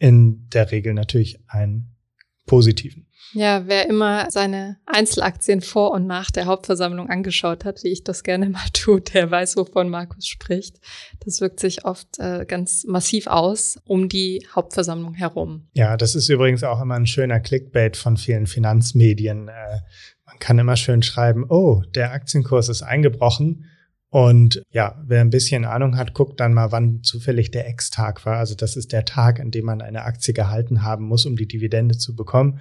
In 0.00 0.48
der 0.48 0.72
Regel 0.72 0.94
natürlich 0.94 1.38
einen 1.46 1.94
positiven. 2.46 3.06
Ja, 3.32 3.68
wer 3.68 3.88
immer 3.88 4.28
seine 4.30 4.78
Einzelaktien 4.86 5.60
vor 5.60 5.92
und 5.92 6.06
nach 6.06 6.32
der 6.32 6.46
Hauptversammlung 6.46 7.08
angeschaut 7.08 7.64
hat, 7.64 7.84
wie 7.84 7.88
ich 7.88 8.02
das 8.02 8.24
gerne 8.24 8.48
mal 8.50 8.66
tue, 8.72 9.00
der 9.00 9.30
weiß, 9.30 9.56
wovon 9.56 9.88
Markus 9.88 10.26
spricht. 10.26 10.80
Das 11.24 11.40
wirkt 11.40 11.60
sich 11.60 11.84
oft 11.84 12.18
äh, 12.18 12.44
ganz 12.46 12.84
massiv 12.84 13.28
aus 13.28 13.78
um 13.86 14.08
die 14.08 14.44
Hauptversammlung 14.52 15.14
herum. 15.14 15.68
Ja, 15.74 15.96
das 15.96 16.16
ist 16.16 16.28
übrigens 16.28 16.64
auch 16.64 16.80
immer 16.80 16.96
ein 16.96 17.06
schöner 17.06 17.38
Clickbait 17.38 17.96
von 17.96 18.16
vielen 18.16 18.48
Finanzmedien. 18.48 19.46
Äh, 19.46 19.80
man 20.26 20.38
kann 20.40 20.58
immer 20.58 20.76
schön 20.76 21.02
schreiben, 21.02 21.44
oh, 21.48 21.82
der 21.94 22.12
Aktienkurs 22.12 22.68
ist 22.68 22.82
eingebrochen. 22.82 23.69
Und 24.12 24.62
ja, 24.72 25.00
wer 25.06 25.20
ein 25.20 25.30
bisschen 25.30 25.64
Ahnung 25.64 25.96
hat, 25.96 26.14
guckt 26.14 26.40
dann 26.40 26.52
mal, 26.52 26.72
wann 26.72 27.04
zufällig 27.04 27.52
der 27.52 27.68
Ex-Tag 27.68 28.26
war. 28.26 28.38
Also 28.38 28.56
das 28.56 28.76
ist 28.76 28.92
der 28.92 29.04
Tag, 29.04 29.38
an 29.38 29.52
dem 29.52 29.64
man 29.64 29.80
eine 29.80 30.02
Aktie 30.02 30.34
gehalten 30.34 30.82
haben 30.82 31.04
muss, 31.04 31.26
um 31.26 31.36
die 31.36 31.46
Dividende 31.46 31.96
zu 31.96 32.16
bekommen. 32.16 32.60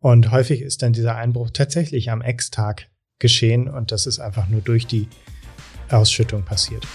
Und 0.00 0.32
häufig 0.32 0.60
ist 0.60 0.82
dann 0.82 0.92
dieser 0.92 1.14
Einbruch 1.14 1.50
tatsächlich 1.50 2.10
am 2.10 2.20
Ex-Tag 2.20 2.88
geschehen 3.20 3.68
und 3.68 3.92
das 3.92 4.06
ist 4.06 4.18
einfach 4.18 4.48
nur 4.48 4.60
durch 4.60 4.86
die 4.86 5.08
Ausschüttung 5.88 6.44
passiert. 6.44 6.86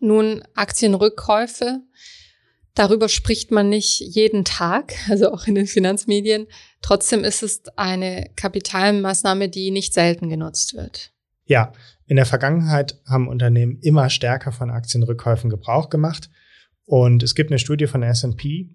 Nun, 0.00 0.42
Aktienrückkäufe, 0.54 1.80
darüber 2.74 3.08
spricht 3.08 3.50
man 3.50 3.68
nicht 3.68 4.00
jeden 4.00 4.44
Tag, 4.44 4.94
also 5.08 5.32
auch 5.32 5.46
in 5.46 5.54
den 5.54 5.66
Finanzmedien. 5.66 6.46
Trotzdem 6.82 7.24
ist 7.24 7.42
es 7.42 7.62
eine 7.76 8.30
Kapitalmaßnahme, 8.36 9.48
die 9.48 9.70
nicht 9.70 9.94
selten 9.94 10.28
genutzt 10.28 10.74
wird. 10.74 11.12
Ja, 11.46 11.72
in 12.06 12.16
der 12.16 12.26
Vergangenheit 12.26 13.00
haben 13.06 13.28
Unternehmen 13.28 13.78
immer 13.80 14.10
stärker 14.10 14.52
von 14.52 14.70
Aktienrückkäufen 14.70 15.50
Gebrauch 15.50 15.88
gemacht. 15.88 16.30
Und 16.86 17.22
es 17.22 17.34
gibt 17.34 17.50
eine 17.50 17.58
Studie 17.58 17.86
von 17.86 18.02
S&P. 18.02 18.70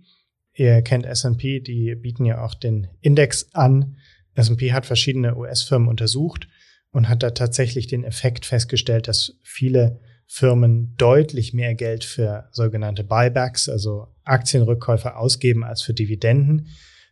Ihr 0.54 0.82
kennt 0.82 1.06
S&P, 1.06 1.60
die 1.60 1.96
bieten 1.96 2.26
ja 2.26 2.44
auch 2.44 2.56
den 2.56 2.88
Index 3.02 3.54
an. 3.54 3.98
S&P 4.34 4.74
hat 4.74 4.86
verschiedene 4.86 5.36
US-Firmen 5.36 5.88
untersucht 5.88 6.48
und 6.92 7.08
hat 7.08 7.22
da 7.22 7.32
tatsächlich 7.32 7.88
den 7.88 8.04
Effekt 8.04 8.46
festgestellt, 8.46 9.08
dass 9.08 9.38
viele 9.44 10.00
Firmen 10.32 10.94
deutlich 10.96 11.56
mehr 11.56 11.74
Geld 11.74 12.04
für 12.04 12.48
sogenannte 12.52 13.04
Buybacks, 13.04 13.68
also 13.68 14.10
Aktienrückkäufe 14.26 15.16
ausgeben 15.16 15.64
als 15.64 15.82
für 15.82 15.96
Dividenden. 15.96 16.68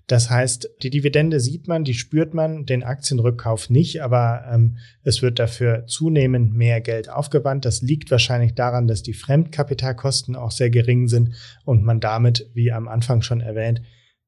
Das 0.06 0.30
heißt, 0.30 0.70
die 0.84 0.92
Dividende 0.92 1.40
sieht 1.40 1.68
man, 1.68 1.84
die 1.84 1.96
spürt 1.96 2.36
man, 2.36 2.68
den 2.68 2.84
Aktienrückkauf 2.84 3.72
nicht, 3.72 4.04
aber 4.04 4.46
ähm, 4.50 4.78
es 5.04 5.24
wird 5.24 5.40
dafür 5.40 5.88
zunehmend 5.88 6.54
mehr 6.54 6.80
Geld 6.80 7.10
aufgewandt. 7.10 7.66
Das 7.66 7.82
liegt 7.82 8.12
wahrscheinlich 8.12 8.54
daran, 8.54 8.88
dass 8.88 9.02
die 9.02 9.16
Fremdkapitalkosten 9.16 10.36
auch 10.36 10.52
sehr 10.52 10.70
gering 10.70 11.08
sind 11.08 11.34
und 11.66 11.84
man 11.84 12.00
damit, 12.00 12.52
wie 12.54 12.72
am 12.72 12.88
Anfang 12.88 13.24
schon 13.24 13.42
erwähnt, 13.42 13.82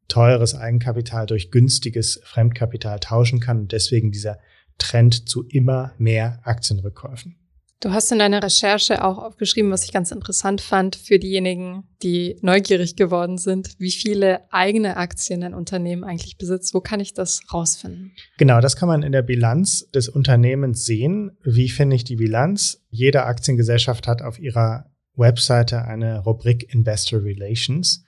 teures 0.08 0.56
Eigenkapital 0.56 1.28
durch 1.28 1.52
günstiges 1.52 2.20
Fremdkapital 2.24 3.00
tauschen 3.00 3.40
kann 3.40 3.60
und 3.60 3.72
deswegen 3.72 4.12
dieser 4.12 4.40
Trend 4.80 5.30
zu 5.30 5.48
immer 5.48 5.94
mehr 6.00 6.40
Aktienrückkäufen. 6.44 7.36
Du 7.82 7.92
hast 7.92 8.12
in 8.12 8.20
deiner 8.20 8.44
Recherche 8.44 9.06
auch 9.06 9.18
aufgeschrieben, 9.18 9.72
was 9.72 9.86
ich 9.86 9.94
ganz 9.94 10.12
interessant 10.12 10.60
fand 10.60 10.98
für 10.98 11.18
diejenigen, 11.18 11.86
die 12.04 12.36
neugierig 12.42 12.98
geworden 12.98 13.38
sind, 13.38 13.80
wie 13.80 13.92
viele 13.92 14.42
eigene 14.52 14.98
Aktien 14.98 15.44
ein 15.44 15.54
Unternehmen 15.54 16.04
eigentlich 16.04 16.38
besitzt. 16.38 16.74
Wo 16.74 16.82
kann 16.82 17.00
ich 17.00 17.14
das 17.14 17.40
rausfinden? 17.54 18.12
Genau, 18.38 18.60
das 18.60 18.76
kann 18.76 18.90
man 18.90 19.02
in 19.02 19.14
der 19.14 19.22
Bilanz 19.22 19.90
des 19.92 20.10
Unternehmens 20.10 20.86
sehen. 20.86 21.38
Wie 21.42 21.70
finde 21.70 21.96
ich 21.96 22.04
die 22.04 22.18
Bilanz? 22.18 22.86
Jede 22.90 23.24
Aktiengesellschaft 23.24 24.08
hat 24.08 24.22
auf 24.22 24.40
ihrer 24.40 24.92
Webseite 25.16 25.86
eine 25.86 26.20
Rubrik 26.20 26.74
Investor 26.74 27.24
Relations. 27.24 28.04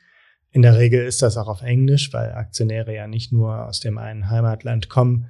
In 0.52 0.64
der 0.64 0.78
Regel 0.78 1.06
ist 1.06 1.22
das 1.22 1.38
auch 1.38 1.48
auf 1.48 1.62
Englisch, 1.62 2.12
weil 2.12 2.34
Aktionäre 2.34 2.94
ja 2.94 3.08
nicht 3.08 3.32
nur 3.32 3.68
aus 3.68 3.80
dem 3.80 3.98
einen 3.98 4.30
Heimatland 4.30 4.90
kommen, 4.90 5.30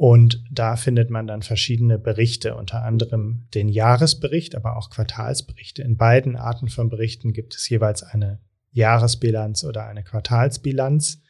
und 0.00 0.42
da 0.50 0.76
findet 0.76 1.10
man 1.10 1.26
dann 1.26 1.42
verschiedene 1.42 1.98
Berichte, 1.98 2.54
unter 2.54 2.84
anderem 2.84 3.46
den 3.52 3.68
Jahresbericht, 3.68 4.54
aber 4.54 4.78
auch 4.78 4.88
Quartalsberichte. 4.88 5.82
In 5.82 5.98
beiden 5.98 6.36
Arten 6.36 6.70
von 6.70 6.88
Berichten 6.88 7.34
gibt 7.34 7.54
es 7.54 7.68
jeweils 7.68 8.02
eine 8.02 8.40
Jahresbilanz 8.70 9.62
oder 9.62 9.86
eine 9.86 10.02
Quartalsbilanz. 10.02 11.20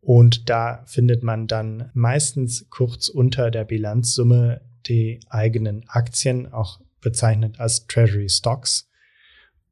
Und 0.00 0.48
da 0.48 0.84
findet 0.86 1.24
man 1.24 1.48
dann 1.48 1.90
meistens 1.94 2.70
kurz 2.70 3.08
unter 3.08 3.50
der 3.50 3.64
Bilanzsumme 3.64 4.60
die 4.86 5.18
eigenen 5.28 5.88
Aktien, 5.88 6.52
auch 6.52 6.80
bezeichnet 7.00 7.58
als 7.58 7.88
Treasury 7.88 8.28
Stocks. 8.28 8.88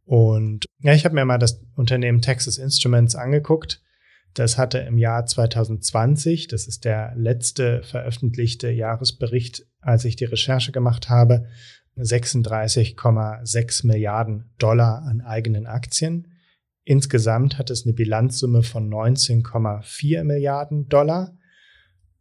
Und 0.07 0.64
ja, 0.81 0.92
ich 0.92 1.05
habe 1.05 1.14
mir 1.14 1.25
mal 1.25 1.38
das 1.38 1.62
Unternehmen 1.77 2.20
Texas 2.20 2.59
Instruments 2.59 3.14
angeguckt 3.14 3.84
das 4.35 4.59
hatte 4.59 4.79
im 4.79 4.99
Jahr 4.99 5.25
2020, 5.27 6.49
das 6.49 6.66
ist 6.66 6.85
der 6.85 7.12
letzte 7.16 7.83
veröffentlichte 7.83 8.70
Jahresbericht, 8.70 9.66
als 9.81 10.05
ich 10.05 10.16
die 10.16 10.25
Recherche 10.25 10.73
gemacht 10.73 11.09
habe, 11.09 11.47
36,6 11.97 13.87
Milliarden 13.87 14.51
Dollar 14.59 15.03
an 15.03 15.20
eigenen 15.20 15.66
Aktien. 15.66 16.29
Insgesamt 16.83 17.59
hat 17.59 17.70
es 17.70 17.87
eine 17.87 17.94
Bilanzsumme 17.94 18.62
von 18.62 18.92
19,4 18.92 20.25
Milliarden 20.25 20.88
Dollar. 20.88 21.37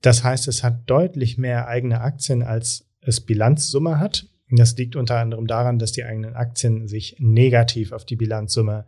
Das 0.02 0.24
heißt, 0.24 0.48
es 0.48 0.64
hat 0.64 0.90
deutlich 0.90 1.38
mehr 1.38 1.68
eigene 1.68 2.02
Aktien, 2.02 2.44
als 2.44 2.90
es 3.02 3.22
Bilanzsumme 3.22 4.00
hat. 4.00 4.28
Das 4.52 4.78
liegt 4.78 4.96
unter 4.96 5.18
anderem 5.18 5.48
daran, 5.48 5.80
dass 5.80 5.92
die 5.92 6.04
eigenen 6.04 6.36
Aktien 6.36 6.88
sich 6.88 7.16
negativ 7.20 7.92
auf 7.92 8.06
die 8.06 8.16
Bilanzsumme 8.16 8.86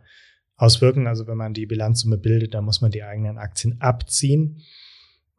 auswirken. 0.56 1.06
Also 1.06 1.26
wenn 1.26 1.36
man 1.36 1.54
die 1.54 1.66
Bilanzsumme 1.66 2.18
bildet, 2.18 2.54
dann 2.54 2.64
muss 2.64 2.80
man 2.80 2.90
die 2.90 3.02
eigenen 3.02 3.38
Aktien 3.38 3.80
abziehen. 3.80 4.62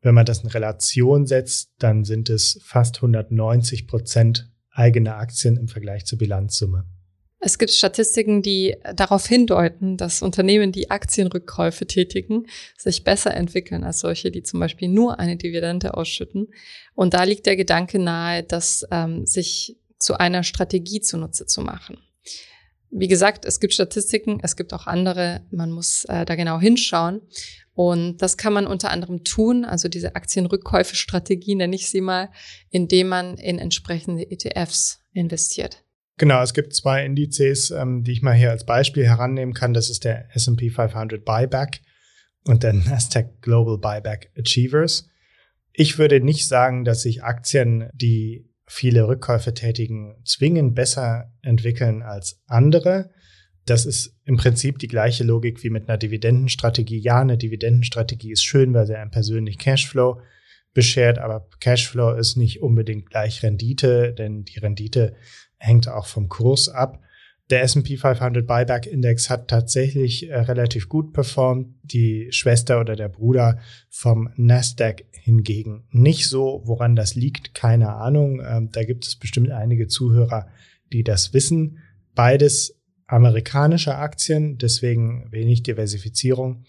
Wenn 0.02 0.16
man 0.16 0.26
das 0.26 0.44
in 0.44 0.50
Relation 0.50 1.26
setzt, 1.26 1.72
dann 1.80 2.04
sind 2.04 2.30
es 2.30 2.60
fast 2.64 2.98
190 2.98 3.88
Prozent 3.88 4.52
eigene 4.72 5.16
Aktien 5.16 5.58
im 5.58 5.68
Vergleich 5.68 6.06
zur 6.06 6.20
Bilanzsumme. 6.20 6.86
Es 7.40 7.60
gibt 7.60 7.72
Statistiken, 7.72 8.42
die 8.42 8.78
darauf 8.96 9.28
hindeuten, 9.28 9.96
dass 9.98 10.24
Unternehmen, 10.24 10.72
die 10.72 10.90
Aktienrückkäufe 10.90 11.86
tätigen, 11.86 12.48
sich 12.78 13.04
besser 13.04 13.34
entwickeln 13.34 13.84
als 13.84 14.00
solche, 14.00 14.32
die 14.32 14.42
zum 14.42 14.60
Beispiel 14.60 14.88
nur 14.88 15.20
eine 15.20 15.38
Dividende 15.38 15.94
ausschütten. 15.94 16.48
Und 16.96 17.14
da 17.14 17.24
liegt 17.24 17.46
der 17.46 17.56
Gedanke 17.56 18.00
nahe, 18.00 18.44
das 18.44 18.88
ähm, 18.92 19.26
sich 19.26 19.78
zu 20.00 20.20
einer 20.20 20.44
Strategie 20.44 21.02
zunutze 21.02 21.46
zu 21.46 21.62
machen. 21.62 21.98
Wie 22.90 23.08
gesagt, 23.08 23.46
es 23.46 23.60
gibt 23.60 23.74
Statistiken, 23.74 24.40
es 24.42 24.56
gibt 24.56 24.74
auch 24.74 24.88
andere, 24.88 25.42
man 25.52 25.72
muss 25.72 26.06
äh, 26.06 26.26
da 26.26 26.36
genau 26.36 26.60
hinschauen. 26.60 27.22
Und 27.74 28.24
das 28.24 28.38
kann 28.38 28.54
man 28.54 28.66
unter 28.66 28.90
anderem 28.90 29.24
tun, 29.24 29.64
also 29.64 29.88
diese 29.88 30.16
Aktienrückkäufe-Strategie 30.16 31.54
nenne 31.54 31.76
ich 31.76 31.90
sie 31.90 32.02
mal, 32.02 32.30
indem 32.72 33.10
man 33.10 33.38
in 33.38 33.60
entsprechende 33.60 34.32
ETFs 34.32 35.00
investiert. 35.14 35.84
Genau, 36.18 36.42
es 36.42 36.56
gibt 36.56 36.74
zwei 36.74 37.06
Indizes, 37.06 37.70
ähm, 37.70 38.04
die 38.04 38.14
ich 38.14 38.24
mal 38.24 38.34
hier 38.34 38.50
als 38.50 38.66
Beispiel 38.66 39.06
herannehmen 39.06 39.54
kann. 39.54 39.76
Das 39.76 39.92
ist 39.92 40.04
der 40.04 40.36
S&P 40.36 40.72
500 40.72 41.24
Buyback 41.24 41.82
und 42.46 42.64
der 42.64 42.74
Nasdaq 42.74 43.42
Global 43.42 43.78
Buyback 43.78 44.32
Achievers. 44.36 45.08
Ich 45.72 46.00
würde 46.00 46.20
nicht 46.20 46.48
sagen, 46.48 46.84
dass 46.84 47.04
sich 47.04 47.24
Aktien, 47.24 47.90
die 47.94 48.47
viele 48.68 49.08
Rückkäufe 49.08 49.54
tätigen, 49.54 50.18
zwingend 50.26 50.76
besser 50.76 51.32
entwickeln 51.42 52.04
als 52.04 52.42
andere. 52.48 53.10
Das 53.66 53.86
ist 53.86 54.16
im 54.26 54.38
Prinzip 54.38 54.78
die 54.80 54.88
gleiche 54.88 55.24
Logik 55.24 55.64
wie 55.64 55.70
mit 55.70 55.88
einer 55.88 55.98
Dividendenstrategie. 55.98 57.00
Ja, 57.00 57.22
eine 57.22 57.38
Dividendenstrategie 57.38 58.32
ist 58.32 58.44
schön, 58.44 58.74
weil 58.74 58.86
sie 58.86 58.96
einem 58.96 59.12
persönlich 59.12 59.58
Cashflow 59.58 60.22
beschert, 60.74 61.18
aber 61.18 61.48
Cashflow 61.60 62.14
ist 62.14 62.36
nicht 62.36 62.62
unbedingt 62.62 63.10
gleich 63.10 63.42
Rendite, 63.42 64.14
denn 64.14 64.44
die 64.44 64.60
Rendite 64.60 65.16
hängt 65.58 65.88
auch 65.88 66.06
vom 66.06 66.30
Kurs 66.30 66.70
ab. 66.70 67.02
Der 67.50 67.62
S&P 67.62 67.96
500 67.96 68.46
Buyback 68.46 68.88
Index 68.88 69.30
hat 69.30 69.48
tatsächlich 69.48 70.30
äh, 70.30 70.38
relativ 70.38 70.90
gut 70.90 71.14
performt. 71.14 71.76
Die 71.84 72.28
Schwester 72.32 72.82
oder 72.82 72.96
der 72.98 73.08
Bruder 73.08 73.60
vom 73.90 74.30
Nasdaq 74.36 75.06
hingegen 75.12 75.86
nicht 75.92 76.28
so. 76.28 76.62
Woran 76.66 76.96
das 76.96 77.16
liegt, 77.16 77.54
keine 77.54 77.94
Ahnung. 77.94 78.42
Ähm, 78.46 78.70
da 78.72 78.84
gibt 78.84 79.06
es 79.06 79.16
bestimmt 79.16 79.52
einige 79.52 79.88
Zuhörer, 79.88 80.48
die 80.92 81.04
das 81.04 81.34
wissen. 81.34 81.80
Beides 82.16 82.78
amerikanische 83.06 83.96
Aktien, 83.96 84.58
deswegen 84.58 85.32
wenig 85.32 85.64
Diversifizierung. 85.64 86.66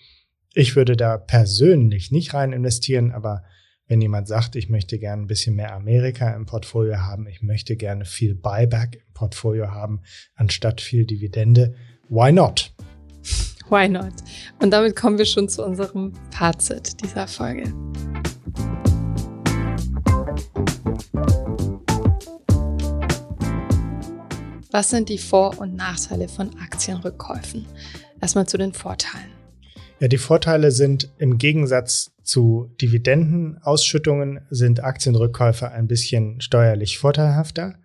Ich 0.54 0.76
würde 0.76 0.96
da 0.96 1.18
persönlich 1.18 2.12
nicht 2.12 2.34
rein 2.34 2.52
investieren, 2.52 3.10
aber 3.10 3.42
wenn 3.88 4.03
jemand 4.03 4.29
sagt, 4.29 4.55
ich 4.55 4.68
möchte 4.68 4.98
gerne 4.98 5.22
ein 5.22 5.27
bisschen 5.27 5.57
mehr 5.57 5.74
Amerika 5.74 6.31
im 6.35 6.44
Portfolio 6.44 6.98
haben, 6.98 7.27
ich 7.27 7.42
möchte 7.42 7.74
gerne 7.74 8.05
viel 8.05 8.35
Buyback 8.35 8.96
im 8.96 9.14
Portfolio 9.14 9.70
haben, 9.70 10.03
anstatt 10.35 10.83
viel 10.83 11.07
Dividende, 11.07 11.74
why 12.11 12.31
not? 12.31 12.74
Why 13.70 13.88
not? 13.88 14.12
Und 14.61 14.70
damit 14.70 14.94
kommen 14.94 15.18
wir 15.18 15.24
schon 15.24 15.48
zu 15.48 15.64
unserem 15.64 16.12
Fazit 16.31 17.03
dieser 17.03 17.27
Folge. 17.27 17.72
Was 24.70 24.90
sind 24.90 25.09
die 25.09 25.18
Vor- 25.18 25.59
und 25.59 25.77
Nachteile 25.77 26.29
von 26.29 26.51
Aktienrückkäufen? 26.61 27.66
Erstmal 28.20 28.46
zu 28.46 28.59
den 28.59 28.74
Vorteilen. 28.74 29.33
Ja, 30.01 30.09
die 30.09 30.18
Vorteile 30.18 30.70
sind 30.70 31.11
im 31.18 31.38
Gegensatz 31.38 32.12
zu 32.28 32.74
Dividendenausschüttungen 32.82 34.40
sind 34.50 34.84
Aktienrückkäufe 34.84 35.70
ein 35.70 35.86
bisschen 35.86 36.42
steuerlich 36.42 36.98
vorteilhafter. 36.98 37.76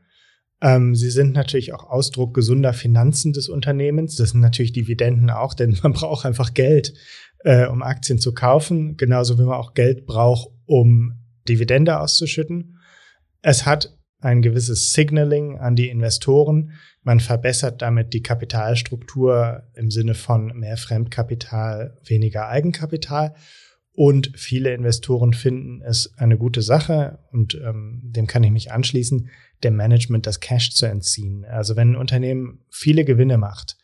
Ähm, 0.61 0.95
sie 0.95 1.11
sind 1.11 1.31
natürlich 1.31 1.73
auch 1.73 1.85
Ausdruck 1.85 2.33
gesunder 2.33 2.73
Finanzen 2.73 3.31
des 3.31 3.47
Unternehmens. 3.47 4.17
Das 4.17 4.31
sind 4.31 4.41
natürlich 4.41 4.73
Dividenden 4.73 5.29
auch, 5.29 5.53
denn 5.53 5.77
man 5.83 5.93
braucht 5.93 6.25
einfach 6.25 6.53
Geld, 6.53 6.93
äh, 7.45 7.67
um 7.67 7.81
Aktien 7.81 8.19
zu 8.19 8.33
kaufen, 8.33 8.97
genauso 8.97 9.39
wie 9.39 9.43
man 9.43 9.55
auch 9.55 9.75
Geld 9.75 10.05
braucht, 10.05 10.49
um 10.65 11.21
Dividende 11.47 12.01
auszuschütten. 12.01 12.79
Es 13.41 13.65
hat 13.65 13.97
ein 14.19 14.41
gewisses 14.41 14.91
Signaling 14.91 15.57
an 15.57 15.77
die 15.77 15.87
Investoren. 15.87 16.73
Man 17.01 17.21
verbessert 17.21 17.81
damit 17.81 18.13
die 18.13 18.23
Kapitalstruktur 18.23 19.63
im 19.73 19.89
Sinne 19.89 20.15
von 20.15 20.47
mehr 20.47 20.75
Fremdkapital, 20.75 21.97
weniger 22.05 22.49
Eigenkapital. 22.49 23.35
Und 23.95 24.31
viele 24.35 24.73
Investoren 24.73 25.33
finden 25.33 25.83
es 25.83 26.13
eine 26.17 26.37
gute 26.37 26.63
Sache 26.63 27.19
und 27.31 27.53
ähm, 27.55 28.01
dem 28.03 28.25
kann 28.25 28.43
ich 28.43 28.49
mich 28.49 28.71
anschließen, 28.71 29.29
dem 29.63 29.75
Management 29.75 30.25
das 30.25 30.39
Cash 30.39 30.71
zu 30.71 30.87
entziehen. 30.87 31.45
Also 31.45 31.75
wenn 31.75 31.91
ein 31.91 31.95
Unternehmen 31.95 32.61
viele 32.71 33.05
Gewinne 33.05 33.37
macht, 33.37 33.77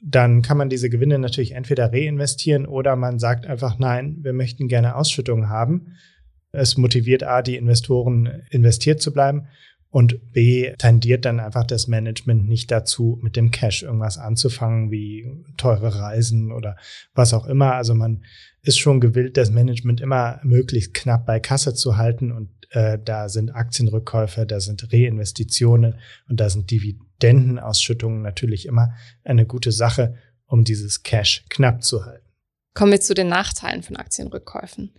dann 0.00 0.42
kann 0.42 0.56
man 0.56 0.68
diese 0.68 0.90
Gewinne 0.90 1.18
natürlich 1.18 1.52
entweder 1.52 1.92
reinvestieren 1.92 2.66
oder 2.66 2.94
man 2.94 3.18
sagt 3.18 3.46
einfach, 3.46 3.78
nein, 3.78 4.18
wir 4.22 4.32
möchten 4.32 4.68
gerne 4.68 4.94
Ausschüttungen 4.94 5.48
haben. 5.48 5.96
Es 6.52 6.76
motiviert 6.76 7.24
A, 7.24 7.42
die 7.42 7.56
Investoren 7.56 8.42
investiert 8.50 9.00
zu 9.00 9.12
bleiben 9.12 9.48
und 9.92 10.32
B, 10.32 10.72
tendiert 10.78 11.26
dann 11.26 11.38
einfach 11.38 11.64
das 11.64 11.86
Management 11.86 12.48
nicht 12.48 12.70
dazu, 12.70 13.18
mit 13.20 13.36
dem 13.36 13.50
Cash 13.50 13.82
irgendwas 13.82 14.16
anzufangen, 14.16 14.90
wie 14.90 15.30
teure 15.58 15.94
Reisen 15.94 16.50
oder 16.50 16.76
was 17.14 17.34
auch 17.34 17.46
immer. 17.46 17.74
Also 17.74 17.94
man 17.94 18.24
ist 18.62 18.78
schon 18.78 19.02
gewillt, 19.02 19.36
das 19.36 19.50
Management 19.50 20.00
immer 20.00 20.40
möglichst 20.44 20.94
knapp 20.94 21.26
bei 21.26 21.40
Kasse 21.40 21.74
zu 21.74 21.98
halten 21.98 22.32
und 22.32 22.48
äh, 22.70 22.98
da 23.04 23.28
sind 23.28 23.50
Aktienrückkäufe, 23.50 24.46
da 24.46 24.60
sind 24.60 24.90
Reinvestitionen 24.90 25.96
und 26.26 26.40
da 26.40 26.48
sind 26.48 26.70
Dividendenausschüttungen 26.70 28.22
natürlich 28.22 28.64
immer 28.64 28.94
eine 29.24 29.44
gute 29.44 29.72
Sache, 29.72 30.14
um 30.46 30.64
dieses 30.64 31.02
Cash 31.02 31.44
knapp 31.50 31.84
zu 31.84 32.06
halten. 32.06 32.26
Kommen 32.72 32.92
wir 32.92 33.00
zu 33.02 33.12
den 33.12 33.28
Nachteilen 33.28 33.82
von 33.82 33.96
Aktienrückkäufen. 33.96 34.94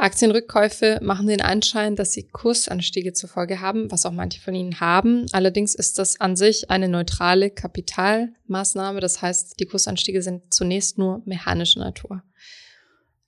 Aktienrückkäufe 0.00 0.98
machen 1.02 1.26
den 1.26 1.40
Anschein, 1.42 1.94
dass 1.94 2.12
sie 2.12 2.28
Kursanstiege 2.28 3.12
zur 3.12 3.28
Folge 3.28 3.60
haben, 3.60 3.90
was 3.90 4.06
auch 4.06 4.12
manche 4.12 4.40
von 4.40 4.54
ihnen 4.54 4.80
haben. 4.80 5.26
Allerdings 5.32 5.74
ist 5.74 5.98
das 5.98 6.20
an 6.20 6.36
sich 6.36 6.70
eine 6.70 6.88
neutrale 6.88 7.50
Kapitalmaßnahme. 7.50 9.00
Das 9.00 9.20
heißt, 9.20 9.60
die 9.60 9.66
Kursanstiege 9.66 10.22
sind 10.22 10.52
zunächst 10.52 10.98
nur 10.98 11.22
mechanischer 11.26 11.80
Natur. 11.80 12.22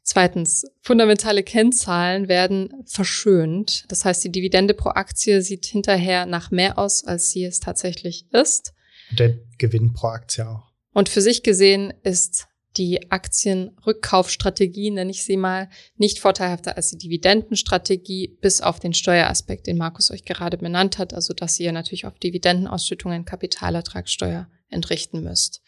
Zweitens, 0.02 0.64
fundamentale 0.80 1.42
Kennzahlen 1.42 2.26
werden 2.26 2.82
verschönt. 2.87 3.85
Das 3.88 4.04
heißt, 4.04 4.24
die 4.24 4.32
Dividende 4.32 4.74
pro 4.74 4.90
Aktie 4.90 5.42
sieht 5.42 5.66
hinterher 5.66 6.26
nach 6.26 6.50
mehr 6.50 6.78
aus, 6.78 7.04
als 7.04 7.30
sie 7.30 7.44
es 7.44 7.61
tatsächlich 7.61 8.26
ist. 8.32 8.72
Der 9.12 9.38
Gewinn 9.58 9.92
pro 9.92 10.08
Aktie 10.08 10.48
auch. 10.48 10.72
Und 10.92 11.08
für 11.08 11.20
sich 11.20 11.42
gesehen 11.42 11.92
ist 12.02 12.48
die 12.76 13.11
Aktienrückkaufstrategie, 13.11 14.90
nenne 14.90 15.11
ich 15.11 15.24
sie 15.24 15.37
mal, 15.37 15.68
nicht 15.96 16.18
vorteilhafter 16.18 16.76
als 16.76 16.90
die 16.90 16.98
Dividendenstrategie, 16.98 18.38
bis 18.40 18.61
auf 18.61 18.80
den 18.80 18.94
Steueraspekt, 18.94 19.66
den 19.66 19.76
Markus 19.76 20.11
euch 20.11 20.24
gerade 20.24 20.56
benannt 20.56 20.98
hat, 20.98 21.12
also 21.12 21.35
dass 21.35 21.61
ihr 21.61 21.72
natürlich 21.72 22.06
auf 22.06 22.18
Dividendenausschüttungen 22.18 23.24
Kapitalertragssteuer 23.24 24.48
entrichten 24.70 25.22
müsst. 25.22 25.61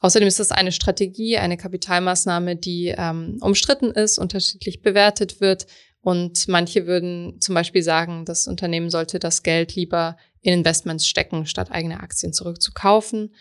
Außerdem 0.00 0.26
ist 0.26 0.40
das 0.40 0.50
eine 0.50 0.72
Strategie, 0.72 1.38
eine 1.38 1.56
Kapitalmaßnahme, 1.56 2.56
die 2.56 2.92
ähm, 2.96 3.38
umstritten 3.40 3.92
ist, 3.92 4.18
unterschiedlich 4.18 4.82
bewertet 4.82 5.40
wird. 5.40 5.66
Und 6.00 6.48
manche 6.48 6.88
würden 6.88 7.40
zum 7.40 7.54
Beispiel 7.54 7.84
sagen, 7.84 8.24
das 8.24 8.48
Unternehmen 8.48 8.90
sollte 8.90 9.20
das 9.20 9.44
Geld 9.44 9.76
lieber 9.76 10.16
in 10.40 10.54
Investments 10.54 11.06
stecken, 11.06 11.46
statt 11.46 11.70
eigene 11.70 12.00
Aktien 12.00 12.32
zurückzukaufen. 12.32 13.32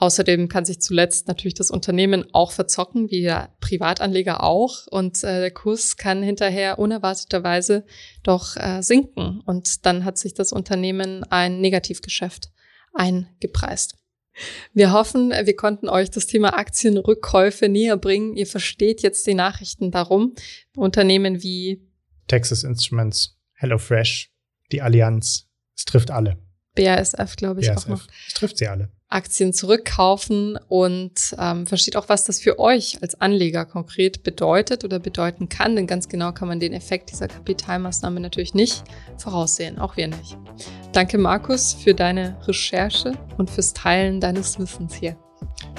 Außerdem 0.00 0.48
kann 0.48 0.64
sich 0.64 0.80
zuletzt 0.80 1.28
natürlich 1.28 1.52
das 1.52 1.70
Unternehmen 1.70 2.24
auch 2.32 2.52
verzocken, 2.52 3.10
wie 3.10 3.20
der 3.20 3.54
Privatanleger 3.60 4.42
auch. 4.42 4.86
Und 4.86 5.22
äh, 5.22 5.40
der 5.40 5.50
Kurs 5.50 5.98
kann 5.98 6.22
hinterher 6.22 6.78
unerwarteterweise 6.78 7.84
doch 8.22 8.56
äh, 8.56 8.80
sinken. 8.80 9.42
Und 9.44 9.84
dann 9.84 10.06
hat 10.06 10.16
sich 10.16 10.32
das 10.32 10.54
Unternehmen 10.54 11.22
ein 11.24 11.60
Negativgeschäft 11.60 12.50
eingepreist. 12.94 13.98
Wir 14.72 14.90
hoffen, 14.94 15.32
wir 15.32 15.54
konnten 15.54 15.90
euch 15.90 16.10
das 16.10 16.26
Thema 16.26 16.56
Aktienrückkäufe 16.56 17.68
näher 17.68 17.98
bringen. 17.98 18.38
Ihr 18.38 18.46
versteht 18.46 19.02
jetzt 19.02 19.26
die 19.26 19.34
Nachrichten 19.34 19.90
darum. 19.90 20.34
Unternehmen 20.74 21.42
wie 21.42 21.86
Texas 22.26 22.64
Instruments, 22.64 23.36
HelloFresh, 23.52 24.32
die 24.72 24.80
Allianz. 24.80 25.46
Es 25.76 25.84
trifft 25.84 26.10
alle. 26.10 26.38
BASF, 26.74 27.36
glaube 27.36 27.60
ich, 27.60 27.66
BASF. 27.66 27.84
auch 27.84 27.88
noch. 27.88 28.06
Es 28.28 28.32
trifft 28.32 28.56
sie 28.56 28.68
alle. 28.68 28.90
Aktien 29.10 29.52
zurückkaufen 29.52 30.58
und 30.68 31.34
ähm, 31.38 31.66
versteht 31.66 31.96
auch, 31.96 32.08
was 32.08 32.24
das 32.24 32.40
für 32.40 32.58
euch 32.58 33.02
als 33.02 33.20
Anleger 33.20 33.66
konkret 33.66 34.22
bedeutet 34.22 34.84
oder 34.84 34.98
bedeuten 35.00 35.48
kann. 35.48 35.76
Denn 35.76 35.86
ganz 35.86 36.08
genau 36.08 36.32
kann 36.32 36.48
man 36.48 36.60
den 36.60 36.72
Effekt 36.72 37.10
dieser 37.10 37.28
Kapitalmaßnahme 37.28 38.20
natürlich 38.20 38.54
nicht 38.54 38.84
voraussehen, 39.18 39.78
auch 39.78 39.96
wir 39.96 40.08
nicht. 40.08 40.38
Danke, 40.92 41.18
Markus, 41.18 41.74
für 41.74 41.92
deine 41.92 42.36
Recherche 42.46 43.12
und 43.36 43.50
fürs 43.50 43.74
Teilen 43.74 44.20
deines 44.20 44.58
Wissens 44.58 44.94
hier. 44.94 45.16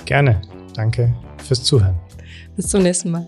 Gerne. 0.05 0.41
Danke 0.75 1.13
fürs 1.43 1.63
Zuhören. 1.63 1.97
Bis 2.55 2.67
zum 2.67 2.83
nächsten 2.83 3.11
Mal. 3.11 3.27